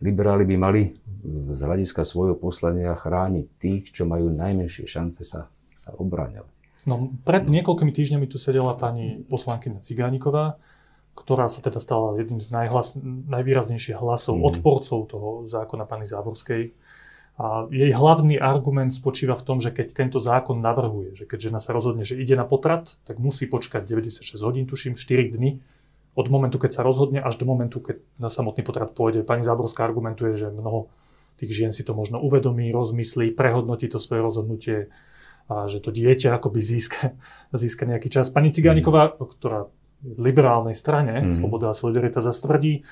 liberáli 0.00 0.48
by 0.48 0.56
mali 0.56 0.82
z 1.52 1.60
hľadiska 1.60 2.02
svojho 2.02 2.34
poslania 2.34 2.96
chrániť 2.96 3.46
tých, 3.60 3.82
čo 3.92 4.08
majú 4.08 4.32
najmenšie 4.32 4.88
šance 4.88 5.22
sa, 5.22 5.52
sa 5.76 5.92
obráňovať. 5.94 6.50
No, 6.88 7.12
pred 7.28 7.44
niekoľkými 7.44 7.92
týždňami 7.92 8.24
tu 8.24 8.40
sedela 8.40 8.72
pani 8.72 9.20
poslankyňa 9.28 9.84
Cigániková, 9.84 10.56
ktorá 11.12 11.44
sa 11.52 11.60
teda 11.60 11.76
stala 11.76 12.16
jedným 12.16 12.40
z 12.40 12.48
najhlas, 12.48 12.96
najvýraznejších 13.04 14.00
hlasov 14.00 14.40
mm. 14.40 14.44
odporcov 14.48 14.98
toho 15.04 15.28
zákona 15.44 15.84
pani 15.84 16.08
Záborskej. 16.08 16.72
A 17.40 17.68
jej 17.68 17.92
hlavný 17.92 18.40
argument 18.40 18.92
spočíva 18.92 19.36
v 19.36 19.44
tom, 19.44 19.58
že 19.60 19.72
keď 19.72 19.92
tento 19.92 20.20
zákon 20.20 20.60
navrhuje, 20.60 21.16
že 21.16 21.24
keď 21.28 21.52
žena 21.52 21.60
sa 21.60 21.76
rozhodne, 21.76 22.04
že 22.04 22.16
ide 22.16 22.36
na 22.36 22.48
potrat, 22.48 22.96
tak 23.04 23.20
musí 23.20 23.48
počkať 23.48 23.84
96 23.84 24.24
hodín, 24.40 24.64
tuším, 24.64 24.96
4 24.96 25.36
dny 25.36 25.60
od 26.18 26.26
momentu, 26.26 26.58
keď 26.58 26.80
sa 26.80 26.82
rozhodne, 26.82 27.22
až 27.22 27.38
do 27.38 27.46
momentu, 27.46 27.78
keď 27.78 28.02
na 28.18 28.26
samotný 28.26 28.66
potrat 28.66 28.90
pôjde. 28.92 29.22
Pani 29.22 29.46
Záborská 29.46 29.86
argumentuje, 29.86 30.34
že 30.34 30.50
mnoho 30.50 30.90
tých 31.38 31.54
žien 31.54 31.72
si 31.72 31.86
to 31.86 31.94
možno 31.94 32.18
uvedomí, 32.20 32.68
rozmyslí, 32.74 33.32
prehodnotí 33.32 33.86
to 33.88 34.02
svoje 34.02 34.20
rozhodnutie 34.20 34.78
a 35.50 35.66
že 35.66 35.82
to 35.82 35.90
dieťa 35.90 36.36
akoby 36.36 36.60
získa, 36.62 37.14
získa 37.54 37.86
nejaký 37.86 38.10
čas. 38.10 38.28
Pani 38.30 38.50
Cigániková, 38.50 39.14
ktorá 39.16 39.70
v 40.00 40.18
liberálnej 40.18 40.72
strane, 40.72 41.28
mm. 41.28 41.32
Sloboda 41.32 41.70
a 41.70 41.76
Solidarita, 41.76 42.24
zastvrdí, 42.24 42.88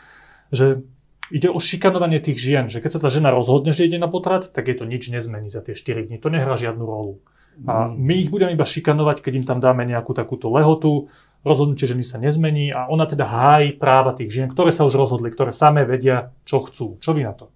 že 0.52 0.84
ide 1.32 1.48
o 1.48 1.60
šikanovanie 1.60 2.20
tých 2.20 2.40
žien, 2.40 2.66
že 2.68 2.80
keď 2.80 2.90
sa 2.96 3.00
tá 3.04 3.08
žena 3.08 3.32
rozhodne, 3.32 3.72
že 3.72 3.84
ide 3.84 4.00
na 4.00 4.08
potrat, 4.08 4.48
tak 4.48 4.68
je 4.68 4.76
to 4.76 4.84
nič 4.84 5.08
nezmení 5.08 5.48
za 5.48 5.64
tie 5.64 5.72
4 5.76 6.08
dní. 6.08 6.16
To 6.20 6.28
nehrá 6.28 6.56
žiadnu 6.56 6.84
rolu. 6.84 7.20
A 7.66 7.90
mhm. 7.90 7.98
my 7.98 8.14
ich 8.22 8.30
budeme 8.30 8.54
iba 8.54 8.62
šikanovať, 8.62 9.24
keď 9.24 9.32
im 9.42 9.46
tam 9.46 9.58
dáme 9.58 9.82
nejakú 9.82 10.14
takúto 10.14 10.46
lehotu, 10.52 11.10
rozhodnutie 11.46 11.86
ženy 11.86 12.02
sa 12.02 12.18
nezmení 12.18 12.74
a 12.74 12.90
ona 12.90 13.06
teda 13.06 13.24
hájí 13.24 13.78
práva 13.78 14.14
tých 14.14 14.30
žien, 14.30 14.48
ktoré 14.50 14.74
sa 14.74 14.86
už 14.86 14.98
rozhodli, 14.98 15.30
ktoré 15.30 15.54
samé 15.54 15.86
vedia, 15.86 16.34
čo 16.42 16.62
chcú. 16.62 16.98
Čo 16.98 17.14
vy 17.14 17.22
na 17.26 17.34
to? 17.34 17.48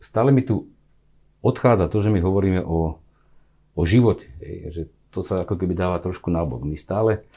Stále 0.00 0.32
mi 0.32 0.40
tu 0.40 0.72
odchádza 1.44 1.88
to, 1.92 2.00
že 2.00 2.10
my 2.12 2.20
hovoríme 2.24 2.60
o, 2.64 2.96
o 3.76 3.82
živote. 3.84 4.32
Že 4.72 4.88
to 5.12 5.20
sa 5.20 5.44
ako 5.44 5.60
keby 5.60 5.76
dáva 5.76 6.00
trošku 6.00 6.32
nabok. 6.32 6.64
My 6.64 6.74
stále, 6.78 7.28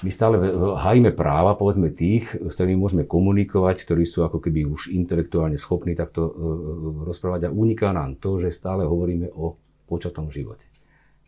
my 0.00 0.10
stále 0.10 0.40
hajíme 0.80 1.12
práva, 1.12 1.58
povedzme 1.58 1.92
tých, 1.92 2.32
s 2.32 2.52
ktorými 2.56 2.80
môžeme 2.80 3.04
komunikovať, 3.04 3.84
ktorí 3.84 4.08
sú 4.08 4.24
ako 4.24 4.40
keby 4.40 4.64
už 4.64 4.88
intelektuálne 4.94 5.60
schopní 5.60 5.92
takto 5.92 6.24
uh, 6.24 6.32
rozprávať 7.04 7.50
a 7.50 7.54
uniká 7.54 7.92
nám 7.92 8.16
to, 8.16 8.40
že 8.40 8.54
stále 8.54 8.88
hovoríme 8.88 9.28
o 9.36 9.60
počatom 9.84 10.32
živote. 10.32 10.66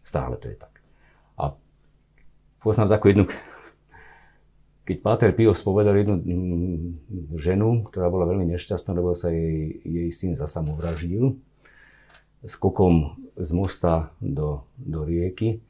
Stále 0.00 0.40
to 0.40 0.48
je 0.48 0.56
tak. 0.56 0.77
A 1.38 1.54
poznám 2.60 2.92
takú 2.98 3.14
jednu, 3.14 3.24
keď 4.88 4.96
Páter 5.00 5.30
Pio 5.32 5.54
spovedal 5.54 6.02
jednu 6.02 6.16
mm, 6.18 6.88
ženu, 7.38 7.86
ktorá 7.86 8.10
bola 8.10 8.26
veľmi 8.26 8.50
nešťastná, 8.52 8.92
lebo 8.92 9.14
sa 9.14 9.30
jej, 9.30 9.78
jej 9.86 10.10
syn 10.10 10.34
zasamovraždil 10.34 11.38
skokom 12.46 13.18
z 13.34 13.50
mosta 13.54 14.14
do, 14.22 14.66
do 14.78 15.02
rieky, 15.02 15.62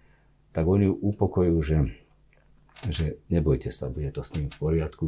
tak 0.53 0.69
oni 0.69 0.89
ju 0.89 0.95
upokojujú, 1.01 1.59
že, 1.65 1.79
že 2.89 3.07
nebojte 3.33 3.73
sa, 3.73 3.89
bude 3.89 4.13
to 4.13 4.21
s 4.21 4.37
ním 4.37 4.53
v 4.53 4.57
poriadku, 4.57 5.07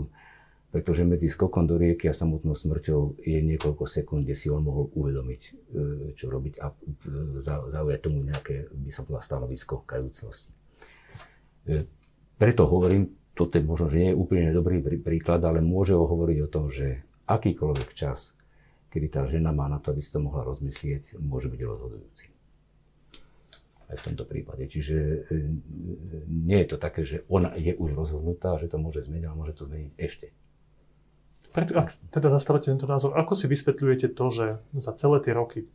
pretože 0.70 1.02
medzi 1.02 1.26
skokom 1.26 1.66
do 1.66 1.74
rieky 1.74 2.06
a 2.06 2.14
samotnou 2.14 2.54
smrťou 2.54 3.18
je 3.26 3.38
niekoľko 3.42 3.85
sekúnd, 3.90 4.22
kde 4.22 4.38
si 4.38 4.46
on 4.46 4.62
mohol 4.62 4.87
uvedomiť, 4.94 5.42
e, 5.42 5.50
čo 6.14 6.30
robiť 6.30 6.62
a 6.62 6.70
e, 6.70 6.74
zaujať 7.42 7.98
tomu 7.98 8.22
nejaké, 8.22 8.70
by 8.70 8.90
som 8.94 9.02
povedal, 9.02 9.26
stanovisko 9.26 9.83
kajúcnosti. 9.83 10.54
E, 11.66 11.90
preto 12.38 12.70
hovorím, 12.70 13.11
toto 13.35 13.59
je 13.59 13.66
možno, 13.66 13.90
že 13.90 13.98
nie 13.98 14.11
je 14.14 14.20
úplne 14.22 14.54
dobrý 14.54 14.78
príklad, 15.02 15.42
ale 15.42 15.59
môže 15.59 15.98
ho 15.98 16.06
hovoriť 16.06 16.38
o 16.46 16.52
tom, 16.52 16.70
že 16.70 17.02
akýkoľvek 17.26 17.90
čas, 17.90 18.38
kedy 18.94 19.06
tá 19.11 19.26
žena 19.26 19.50
má 19.50 19.66
na 19.66 19.83
to, 19.83 19.90
aby 19.90 19.98
si 19.98 20.14
to 20.14 20.22
mohla 20.22 20.46
rozmyslieť, 20.46 21.18
môže 21.18 21.50
byť 21.50 21.61
rozhodujúci. 21.66 22.26
Aj 23.90 23.96
v 23.98 24.06
tomto 24.06 24.22
prípade. 24.22 24.70
Čiže 24.70 25.26
nie 26.30 26.59
je 26.62 26.68
to 26.70 26.78
také, 26.78 27.02
že 27.02 27.26
ona 27.26 27.59
je 27.59 27.74
už 27.74 27.90
rozhodnutá, 27.90 28.54
že 28.54 28.70
to 28.70 28.78
môže 28.78 29.02
zmeniť, 29.02 29.26
ale 29.26 29.35
môže 29.35 29.59
to 29.59 29.66
zmeniť 29.66 29.98
ešte. 29.98 30.30
Preto, 31.51 31.75
ak 31.75 31.91
teda 32.15 32.31
zastávate 32.31 32.71
tento 32.71 32.87
názor, 32.87 33.19
ako 33.19 33.35
si 33.35 33.51
vysvetľujete 33.51 34.15
to, 34.15 34.27
že 34.31 34.47
za 34.79 34.93
celé 34.95 35.19
tie 35.19 35.35
roky, 35.35 35.67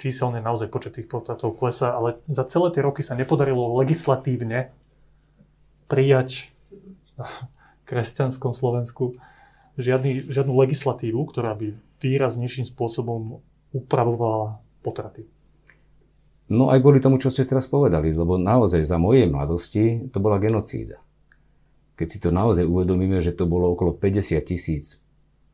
číselne 0.00 0.42
naozaj 0.42 0.66
počet 0.72 0.98
tých 0.98 1.06
portátov 1.06 1.54
klesa, 1.54 1.94
ale 1.94 2.18
za 2.26 2.42
celé 2.46 2.74
tie 2.74 2.82
roky 2.82 3.04
sa 3.04 3.14
nepodarilo 3.14 3.78
legislatívne 3.78 4.74
prijať 5.86 6.50
na 7.14 7.30
kresťanskom 7.86 8.50
Slovensku 8.50 9.14
žiadny, 9.78 10.26
žiadnu 10.26 10.50
legislatívu, 10.50 11.20
ktorá 11.30 11.54
by 11.54 11.78
výraznejším 12.02 12.66
spôsobom 12.66 13.38
upravovala 13.70 14.58
potraty. 14.82 15.30
No 16.50 16.68
aj 16.68 16.82
kvôli 16.84 17.00
tomu, 17.00 17.16
čo 17.16 17.32
ste 17.32 17.48
teraz 17.48 17.70
povedali, 17.70 18.12
lebo 18.12 18.36
naozaj 18.36 18.84
za 18.84 19.00
mojej 19.00 19.30
mladosti 19.30 20.10
to 20.12 20.18
bola 20.20 20.36
genocída. 20.36 21.00
Keď 21.94 22.08
si 22.10 22.18
to 22.20 22.34
naozaj 22.34 22.66
uvedomíme, 22.66 23.22
že 23.22 23.32
to 23.32 23.46
bolo 23.46 23.72
okolo 23.72 23.94
50 23.94 24.42
tisíc 24.42 25.03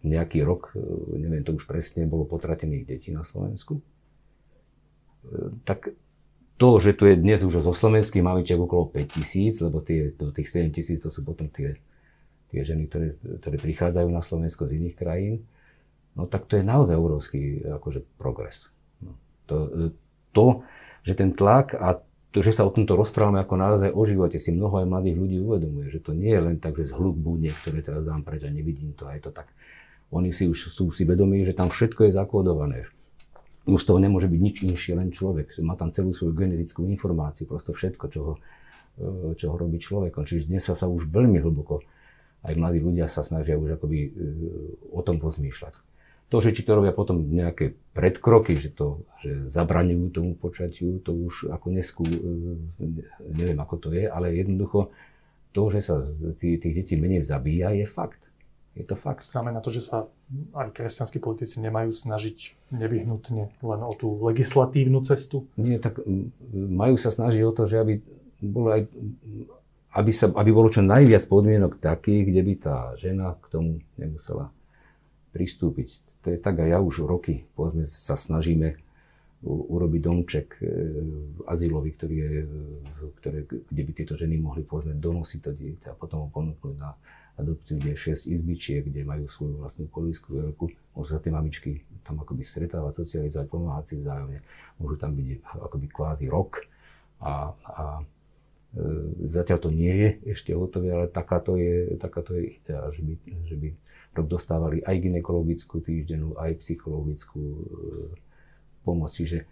nejaký 0.01 0.41
rok, 0.41 0.73
e, 0.73 0.81
neviem 1.21 1.45
to 1.45 1.53
už 1.53 1.69
presne, 1.69 2.09
bolo 2.09 2.25
potratených 2.25 2.89
detí 2.89 3.11
na 3.13 3.25
Slovensku. 3.25 3.81
E, 3.81 3.83
tak 5.65 5.93
to, 6.61 6.77
že 6.77 6.93
tu 6.93 7.09
je 7.09 7.17
dnes 7.17 7.41
už 7.41 7.65
zo 7.65 7.73
slovenských 7.73 8.21
mamičiek 8.21 8.61
okolo 8.61 8.93
5 8.93 9.17
tisíc, 9.17 9.61
lebo 9.65 9.81
tie, 9.81 10.13
do 10.13 10.29
tých 10.33 10.49
7 10.49 10.73
tisíc 10.73 11.01
to 11.01 11.09
sú 11.09 11.25
potom 11.25 11.49
tie, 11.49 11.81
tie 12.53 12.61
ženy, 12.61 12.89
ktoré, 12.89 13.13
ktoré 13.41 13.57
prichádzajú 13.57 14.09
na 14.13 14.21
Slovensko 14.21 14.69
z 14.69 14.77
iných 14.77 14.97
krajín, 14.97 15.35
no 16.17 16.29
tak 16.29 16.45
to 16.49 16.61
je 16.61 16.65
naozaj 16.65 16.97
obrovský 16.97 17.65
akože 17.65 18.05
progres. 18.21 18.69
No, 19.01 19.17
to, 19.49 19.57
e, 19.73 19.87
to, 20.37 20.47
že 21.05 21.17
ten 21.17 21.33
tlak 21.33 21.77
a 21.77 22.01
to, 22.31 22.47
že 22.47 22.55
sa 22.55 22.63
o 22.63 22.71
tomto 22.71 22.95
rozprávame 22.95 23.43
ako 23.43 23.55
naozaj 23.59 23.91
o 23.91 24.03
živote, 24.07 24.39
si 24.39 24.55
mnoho 24.55 24.85
aj 24.85 24.87
mladých 24.87 25.17
ľudí 25.19 25.37
uvedomuje, 25.43 25.91
že 25.91 25.99
to 25.99 26.15
nie 26.15 26.31
je 26.31 26.43
len 26.45 26.57
tak, 26.63 26.79
že 26.79 26.95
zhluk 26.95 27.19
buniek, 27.19 27.57
ktoré 27.59 27.83
teraz 27.83 28.07
dám 28.07 28.23
preč 28.23 28.47
a 28.47 28.51
nevidím 28.55 28.95
to 28.95 29.11
a 29.11 29.19
je 29.19 29.27
to 29.27 29.35
tak 29.35 29.51
oni 30.11 30.35
si 30.35 30.51
už 30.51 30.75
sú 30.75 30.91
si 30.91 31.07
vedomí, 31.07 31.47
že 31.47 31.55
tam 31.55 31.71
všetko 31.71 32.11
je 32.11 32.13
zakódované. 32.19 32.91
Už 33.67 33.87
toho 33.87 34.03
nemôže 34.03 34.27
byť 34.27 34.41
nič 34.41 34.57
inšie, 34.67 34.99
len 34.99 35.15
človek. 35.15 35.55
Má 35.63 35.79
tam 35.79 35.95
celú 35.95 36.11
svoju 36.11 36.35
genetickú 36.35 36.83
informáciu, 36.91 37.47
prosto 37.47 37.71
všetko, 37.71 38.05
čo 38.11 38.21
ho, 38.25 38.35
e, 38.99 39.39
čo 39.39 39.55
ho 39.55 39.57
robí 39.57 39.79
človekom. 39.79 40.27
Čiže 40.27 40.51
dnes 40.51 40.67
sa, 40.67 40.75
sa 40.75 40.91
už 40.91 41.07
veľmi 41.07 41.39
hlboko, 41.39 41.85
aj 42.43 42.55
mladí 42.57 42.81
ľudia 42.83 43.07
sa 43.07 43.23
snažia 43.23 43.55
už 43.55 43.79
akoby 43.79 43.99
e, 44.03 44.11
o 44.91 45.01
tom 45.07 45.23
pozmýšľať. 45.23 45.77
To, 46.31 46.39
že 46.39 46.55
či 46.55 46.63
to 46.63 46.79
robia 46.79 46.95
potom 46.95 47.27
nejaké 47.27 47.75
predkroky, 47.91 48.55
že 48.55 48.71
to 48.71 49.03
že 49.19 49.51
zabraňujú 49.51 50.07
tomu 50.15 50.33
počatiu, 50.39 51.03
to 51.03 51.11
už 51.11 51.51
ako 51.51 51.67
neskú, 51.71 52.07
e, 52.07 52.19
neviem 53.31 53.59
ako 53.63 53.75
to 53.77 53.89
je, 53.95 54.11
ale 54.11 54.35
jednoducho 54.35 54.91
to, 55.51 55.63
že 55.75 55.81
sa 55.83 55.99
tých, 56.39 56.63
tých 56.63 56.75
detí 56.83 56.95
menej 56.95 57.27
zabíja, 57.27 57.75
je 57.75 57.87
fakt. 57.87 58.30
Je 58.79 58.87
to 58.87 58.95
fakt. 58.95 59.27
Znamená 59.27 59.59
to, 59.59 59.75
že 59.75 59.83
sa 59.83 60.07
aj 60.55 60.71
kresťanskí 60.71 61.19
politici 61.19 61.59
nemajú 61.59 61.91
snažiť 61.91 62.71
nevyhnutne 62.71 63.51
len 63.51 63.81
o 63.83 63.93
tú 63.99 64.15
legislatívnu 64.23 65.03
cestu? 65.03 65.51
Nie, 65.59 65.83
tak 65.83 65.99
majú 66.55 66.95
sa 66.95 67.11
snažiť 67.11 67.43
o 67.43 67.53
to, 67.53 67.67
že 67.67 67.83
aby 67.83 67.95
bolo 68.41 68.73
aj 68.73 68.87
aby, 69.91 70.13
sa, 70.15 70.31
aby 70.31 70.51
bolo 70.55 70.71
čo 70.71 70.87
najviac 70.87 71.27
podmienok 71.27 71.83
takých, 71.83 72.31
kde 72.31 72.43
by 72.47 72.55
tá 72.63 72.77
žena 72.95 73.35
k 73.43 73.47
tomu 73.51 73.71
nemusela 73.99 74.55
pristúpiť. 75.35 76.07
To 76.23 76.31
je 76.31 76.39
tak 76.39 76.63
a 76.63 76.71
ja 76.71 76.79
už 76.79 77.03
roky 77.07 77.51
povedzme, 77.59 77.83
sa 77.87 78.15
snažíme 78.15 78.79
urobiť 79.51 80.01
domček 80.05 80.49
e, 80.61 80.65
azylovi, 81.49 81.91
ktorý 81.97 82.17
je, 82.21 82.31
ktoré, 83.19 83.39
kde 83.49 83.83
by 83.89 83.93
tieto 83.97 84.15
ženy 84.15 84.37
mohli 84.37 84.61
povedzme, 84.61 85.01
donosiť 85.01 85.41
to 85.41 85.51
dieťa 85.57 85.89
a 85.97 85.99
potom 85.99 86.29
ho 86.29 86.29
ponúknuť 86.29 86.75
na 86.77 86.93
adopciu, 87.41 87.81
kde 87.81 87.97
je 87.97 88.15
6 88.15 88.31
izbičiek, 88.31 88.85
kde 88.85 89.03
majú 89.03 89.27
svoju 89.27 89.65
vlastnú 89.65 89.89
kolísku 89.89 90.37
veľkú. 90.37 90.95
Môžu 90.95 91.17
sa 91.17 91.21
tie 91.21 91.33
mamičky 91.33 91.83
tam 92.05 92.21
akoby 92.21 92.45
stretávať, 92.45 93.05
socializovať, 93.05 93.47
pomáhať 93.49 93.85
si 93.89 93.95
vzájomne. 94.01 94.41
Môžu 94.79 94.97
tam 95.01 95.17
byť 95.17 95.27
akoby 95.43 95.87
kvázi 95.89 96.27
rok. 96.29 96.65
A, 97.21 97.53
a 97.53 97.85
e, 98.01 98.85
zatiaľ 99.29 99.59
to 99.61 99.71
nie 99.73 99.93
je 99.93 100.11
ešte 100.37 100.57
hotové, 100.57 100.93
ale 100.93 101.07
takáto 101.09 101.57
je, 101.57 101.97
takáto 102.01 102.37
je 102.37 102.57
idea, 102.61 102.89
že 102.93 103.03
by, 103.05 103.15
že 103.49 103.57
by 103.57 103.69
rok 104.17 104.27
dostávali 104.27 104.83
aj 104.83 104.97
ginekologickú 104.99 105.81
týždennú, 105.85 106.35
aj 106.37 106.61
psychologickú 106.61 107.41
e, 107.41 107.63
pomoc. 108.83 109.13
Čiže 109.13 109.45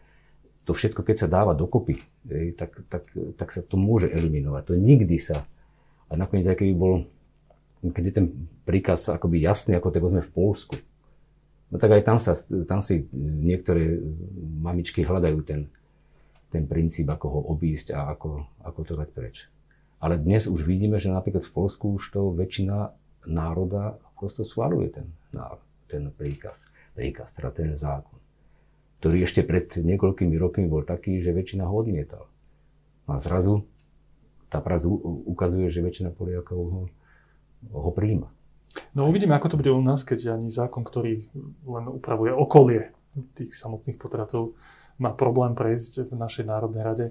to 0.68 0.76
všetko, 0.76 1.00
keď 1.00 1.16
sa 1.16 1.28
dáva 1.28 1.56
dokopy, 1.56 2.00
e, 2.28 2.52
tak, 2.52 2.76
tak, 2.92 3.08
tak 3.36 3.48
sa 3.48 3.64
to 3.64 3.80
môže 3.80 4.12
eliminovať. 4.12 4.62
To 4.68 4.74
nikdy 4.76 5.16
sa, 5.16 5.48
a 6.08 6.12
nakoniec 6.16 6.48
aj 6.48 6.56
keby 6.60 6.74
bol 6.76 7.04
keď 7.82 8.04
je 8.04 8.14
ten 8.14 8.26
príkaz 8.66 9.08
akoby 9.10 9.42
jasný, 9.42 9.78
ako 9.78 9.94
to 9.94 10.10
sme 10.10 10.22
v 10.22 10.34
Polsku, 10.34 10.76
no 11.70 11.76
tak 11.78 11.94
aj 11.94 12.02
tam, 12.02 12.18
sa, 12.18 12.34
tam 12.66 12.82
si 12.82 13.06
niektoré 13.14 14.02
mamičky 14.58 15.06
hľadajú 15.06 15.38
ten, 15.46 15.70
ten 16.50 16.64
princíp, 16.66 17.06
ako 17.08 17.26
ho 17.28 17.40
obísť 17.54 17.94
a 17.94 18.10
ako, 18.12 18.44
ako 18.64 18.80
to 18.82 18.92
dať 18.98 19.08
preč. 19.14 19.36
Ale 19.98 20.18
dnes 20.18 20.46
už 20.46 20.62
vidíme, 20.62 20.98
že 21.02 21.10
napríklad 21.10 21.42
v 21.42 21.54
Polsku 21.54 21.98
už 21.98 22.14
to 22.14 22.30
väčšina 22.34 22.94
národa 23.26 23.98
prosto 24.18 24.42
schváluje 24.42 24.98
ten, 24.98 25.06
ten 25.86 26.10
príkaz, 26.10 26.66
príkaz, 26.94 27.30
teda 27.34 27.54
ten 27.54 27.70
zákon, 27.78 28.18
ktorý 28.98 29.22
ešte 29.22 29.46
pred 29.46 29.70
niekoľkými 29.70 30.34
rokmi 30.34 30.66
bol 30.66 30.82
taký, 30.82 31.22
že 31.22 31.30
väčšina 31.30 31.66
ho 31.66 31.74
odmietal. 31.78 32.26
A 33.06 33.16
zrazu 33.22 33.62
tá 34.50 34.58
prax 34.58 34.84
ukazuje, 35.28 35.70
že 35.70 35.84
väčšina 35.84 36.10
Poliakov 36.10 36.58
ho, 36.58 36.80
ho 37.68 37.90
príjma. 37.90 38.30
No 38.94 39.08
uvidíme, 39.10 39.34
ako 39.34 39.54
to 39.54 39.58
bude 39.58 39.70
u 39.72 39.82
nás, 39.82 40.06
keď 40.06 40.38
ani 40.38 40.48
zákon, 40.52 40.86
ktorý 40.86 41.26
len 41.66 41.84
upravuje 41.90 42.30
okolie 42.30 42.94
tých 43.34 43.54
samotných 43.56 43.98
potratov, 43.98 44.54
má 44.98 45.14
problém 45.14 45.54
prejsť 45.54 46.10
v 46.10 46.14
našej 46.14 46.44
Národnej 46.46 46.82
rade. 46.82 47.06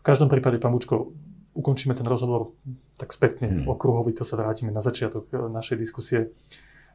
V 0.00 0.02
každom 0.04 0.28
prípade, 0.28 0.60
pán 0.60 0.72
Bučko, 0.72 1.12
ukončíme 1.56 1.96
ten 1.96 2.06
rozhovor 2.08 2.52
tak 3.00 3.12
spätne, 3.16 3.64
hmm. 3.64 3.68
okruhový, 3.68 4.12
to 4.12 4.28
sa 4.28 4.36
vrátime 4.36 4.72
na 4.72 4.84
začiatok 4.84 5.28
eh, 5.32 5.40
našej 5.48 5.76
diskusie. 5.80 6.32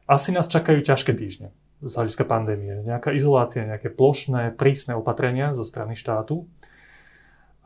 Asi 0.06 0.30
nás 0.30 0.46
čakajú 0.46 0.86
ťažké 0.86 1.18
týždne 1.18 1.50
z 1.82 1.92
hľadiska 1.92 2.24
pandémie. 2.24 2.86
Nejaká 2.86 3.10
izolácia, 3.12 3.66
nejaké 3.66 3.90
plošné, 3.90 4.54
prísne 4.54 4.94
opatrenia 4.94 5.50
zo 5.52 5.66
strany 5.66 5.98
štátu. 5.98 6.46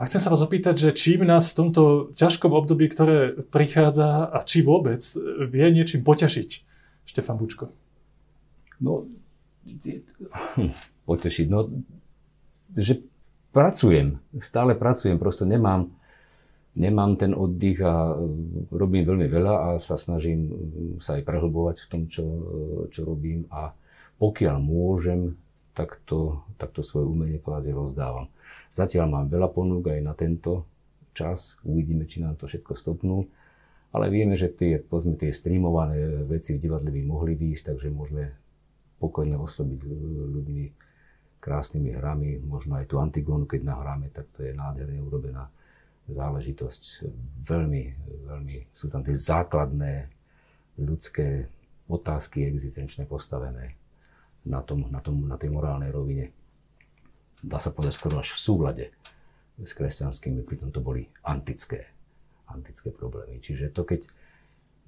A 0.00 0.08
chcem 0.08 0.16
sa 0.16 0.32
vás 0.32 0.40
opýtať, 0.40 0.80
že 0.80 0.96
čím 0.96 1.28
nás 1.28 1.52
v 1.52 1.56
tomto 1.60 2.08
ťažkom 2.16 2.56
období, 2.56 2.88
ktoré 2.88 3.36
prichádza 3.52 4.32
a 4.32 4.40
či 4.40 4.64
vôbec 4.64 5.04
vie 5.52 5.66
niečím 5.68 6.00
potešiť 6.00 6.48
Štefan 7.04 7.36
Bučko? 7.36 7.68
No, 8.80 9.04
hm, 10.56 10.72
potešiť, 11.04 11.46
no, 11.52 11.68
že 12.72 13.04
pracujem, 13.52 14.16
stále 14.40 14.72
pracujem, 14.72 15.20
prosto 15.20 15.44
nemám, 15.44 15.92
nemám 16.72 17.20
ten 17.20 17.36
oddych 17.36 17.84
a 17.84 18.16
robím 18.72 19.04
veľmi 19.04 19.28
veľa 19.28 19.54
a 19.60 19.68
sa 19.76 20.00
snažím 20.00 20.48
sa 20.96 21.20
aj 21.20 21.28
prehlbovať 21.28 21.76
v 21.76 21.88
tom, 21.92 22.02
čo, 22.08 22.24
čo 22.88 23.04
robím 23.04 23.44
a 23.52 23.76
pokiaľ 24.16 24.56
môžem, 24.64 25.36
tak 25.76 26.00
to, 26.08 26.40
tak 26.56 26.72
to 26.72 26.80
svoje 26.80 27.04
umenie 27.04 27.36
kvázi 27.36 27.76
rozdávam. 27.76 28.32
Zatiaľ 28.70 29.06
mám 29.10 29.26
veľa 29.26 29.50
ponúk 29.50 29.90
aj 29.90 30.00
na 30.00 30.14
tento 30.14 30.66
čas. 31.10 31.58
Uvidíme, 31.66 32.06
či 32.06 32.22
nám 32.22 32.38
to 32.38 32.46
všetko 32.46 32.72
stopnú. 32.78 33.26
Ale 33.90 34.06
vieme, 34.06 34.38
že 34.38 34.54
tie, 34.54 34.78
povedzme, 34.78 35.18
tie 35.18 35.34
streamované 35.34 36.22
veci 36.22 36.54
v 36.54 36.62
divadle 36.62 36.94
by 36.94 37.02
mohli 37.02 37.34
výjsť, 37.34 37.74
takže 37.74 37.90
môžeme 37.90 38.30
pokojne 39.02 39.34
oslobiť 39.34 39.80
ľuďmi 40.38 40.64
krásnymi 41.42 41.90
hrami. 41.98 42.38
Možno 42.46 42.78
aj 42.78 42.86
tú 42.86 43.02
Antigónu, 43.02 43.50
keď 43.50 43.66
nahráme, 43.66 44.14
tak 44.14 44.30
to 44.38 44.46
je 44.46 44.54
nádherne 44.54 45.02
urobená 45.02 45.50
záležitosť. 46.06 47.10
Veľmi, 47.42 47.82
veľmi 48.30 48.70
sú 48.70 48.86
tam 48.86 49.02
tie 49.02 49.18
základné 49.18 50.06
ľudské 50.78 51.50
otázky 51.90 52.46
existenčné 52.46 53.10
postavené 53.10 53.74
na, 54.46 54.62
tom, 54.62 54.86
na, 54.86 55.02
tom, 55.02 55.26
na 55.26 55.34
tej 55.34 55.50
morálnej 55.50 55.90
rovine 55.90 56.30
dá 57.40 57.58
sa 57.58 57.72
povedať 57.72 57.96
skoro 57.96 58.20
až 58.20 58.36
v 58.36 58.40
súlade 58.40 58.86
s 59.60 59.72
kresťanskými, 59.76 60.40
pritom 60.44 60.72
to 60.72 60.80
boli 60.80 61.08
antické, 61.24 61.88
antické 62.48 62.88
problémy. 62.92 63.40
Čiže 63.40 63.72
to, 63.72 63.84
keď 63.84 64.08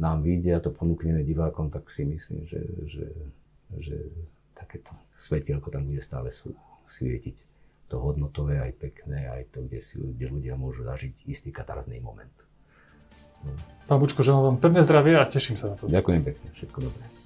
nám 0.01 0.25
vyjde 0.25 0.51
a 0.57 0.65
to 0.65 0.73
ponúkneme 0.73 1.21
divákom, 1.23 1.69
tak 1.69 1.93
si 1.93 2.09
myslím, 2.09 2.49
že, 2.49 2.61
že, 2.89 3.07
že 3.77 3.97
takéto 4.57 4.97
svetielko 5.17 5.69
tam 5.69 5.85
bude 5.85 6.01
stále 6.01 6.33
svietiť. 6.89 7.37
To 7.93 8.01
hodnotové, 8.01 8.57
aj 8.57 8.73
pekné, 8.81 9.29
aj 9.29 9.53
to, 9.53 9.69
kde, 9.69 9.81
si, 9.85 10.01
kde 10.01 10.33
ľudia 10.33 10.57
môžu 10.57 10.89
zažiť 10.89 11.29
istý 11.29 11.53
katarzný 11.53 12.01
moment. 12.01 12.33
Pán 13.85 13.99
Bučko, 14.01 14.25
želám 14.25 14.55
vám 14.55 14.59
pevné 14.63 14.81
zdravie 14.81 15.19
a 15.19 15.29
teším 15.29 15.61
sa 15.61 15.69
na 15.69 15.77
to. 15.77 15.91
Ďakujem 15.91 16.23
pekne, 16.25 16.49
všetko 16.57 16.79
dobré. 16.89 17.22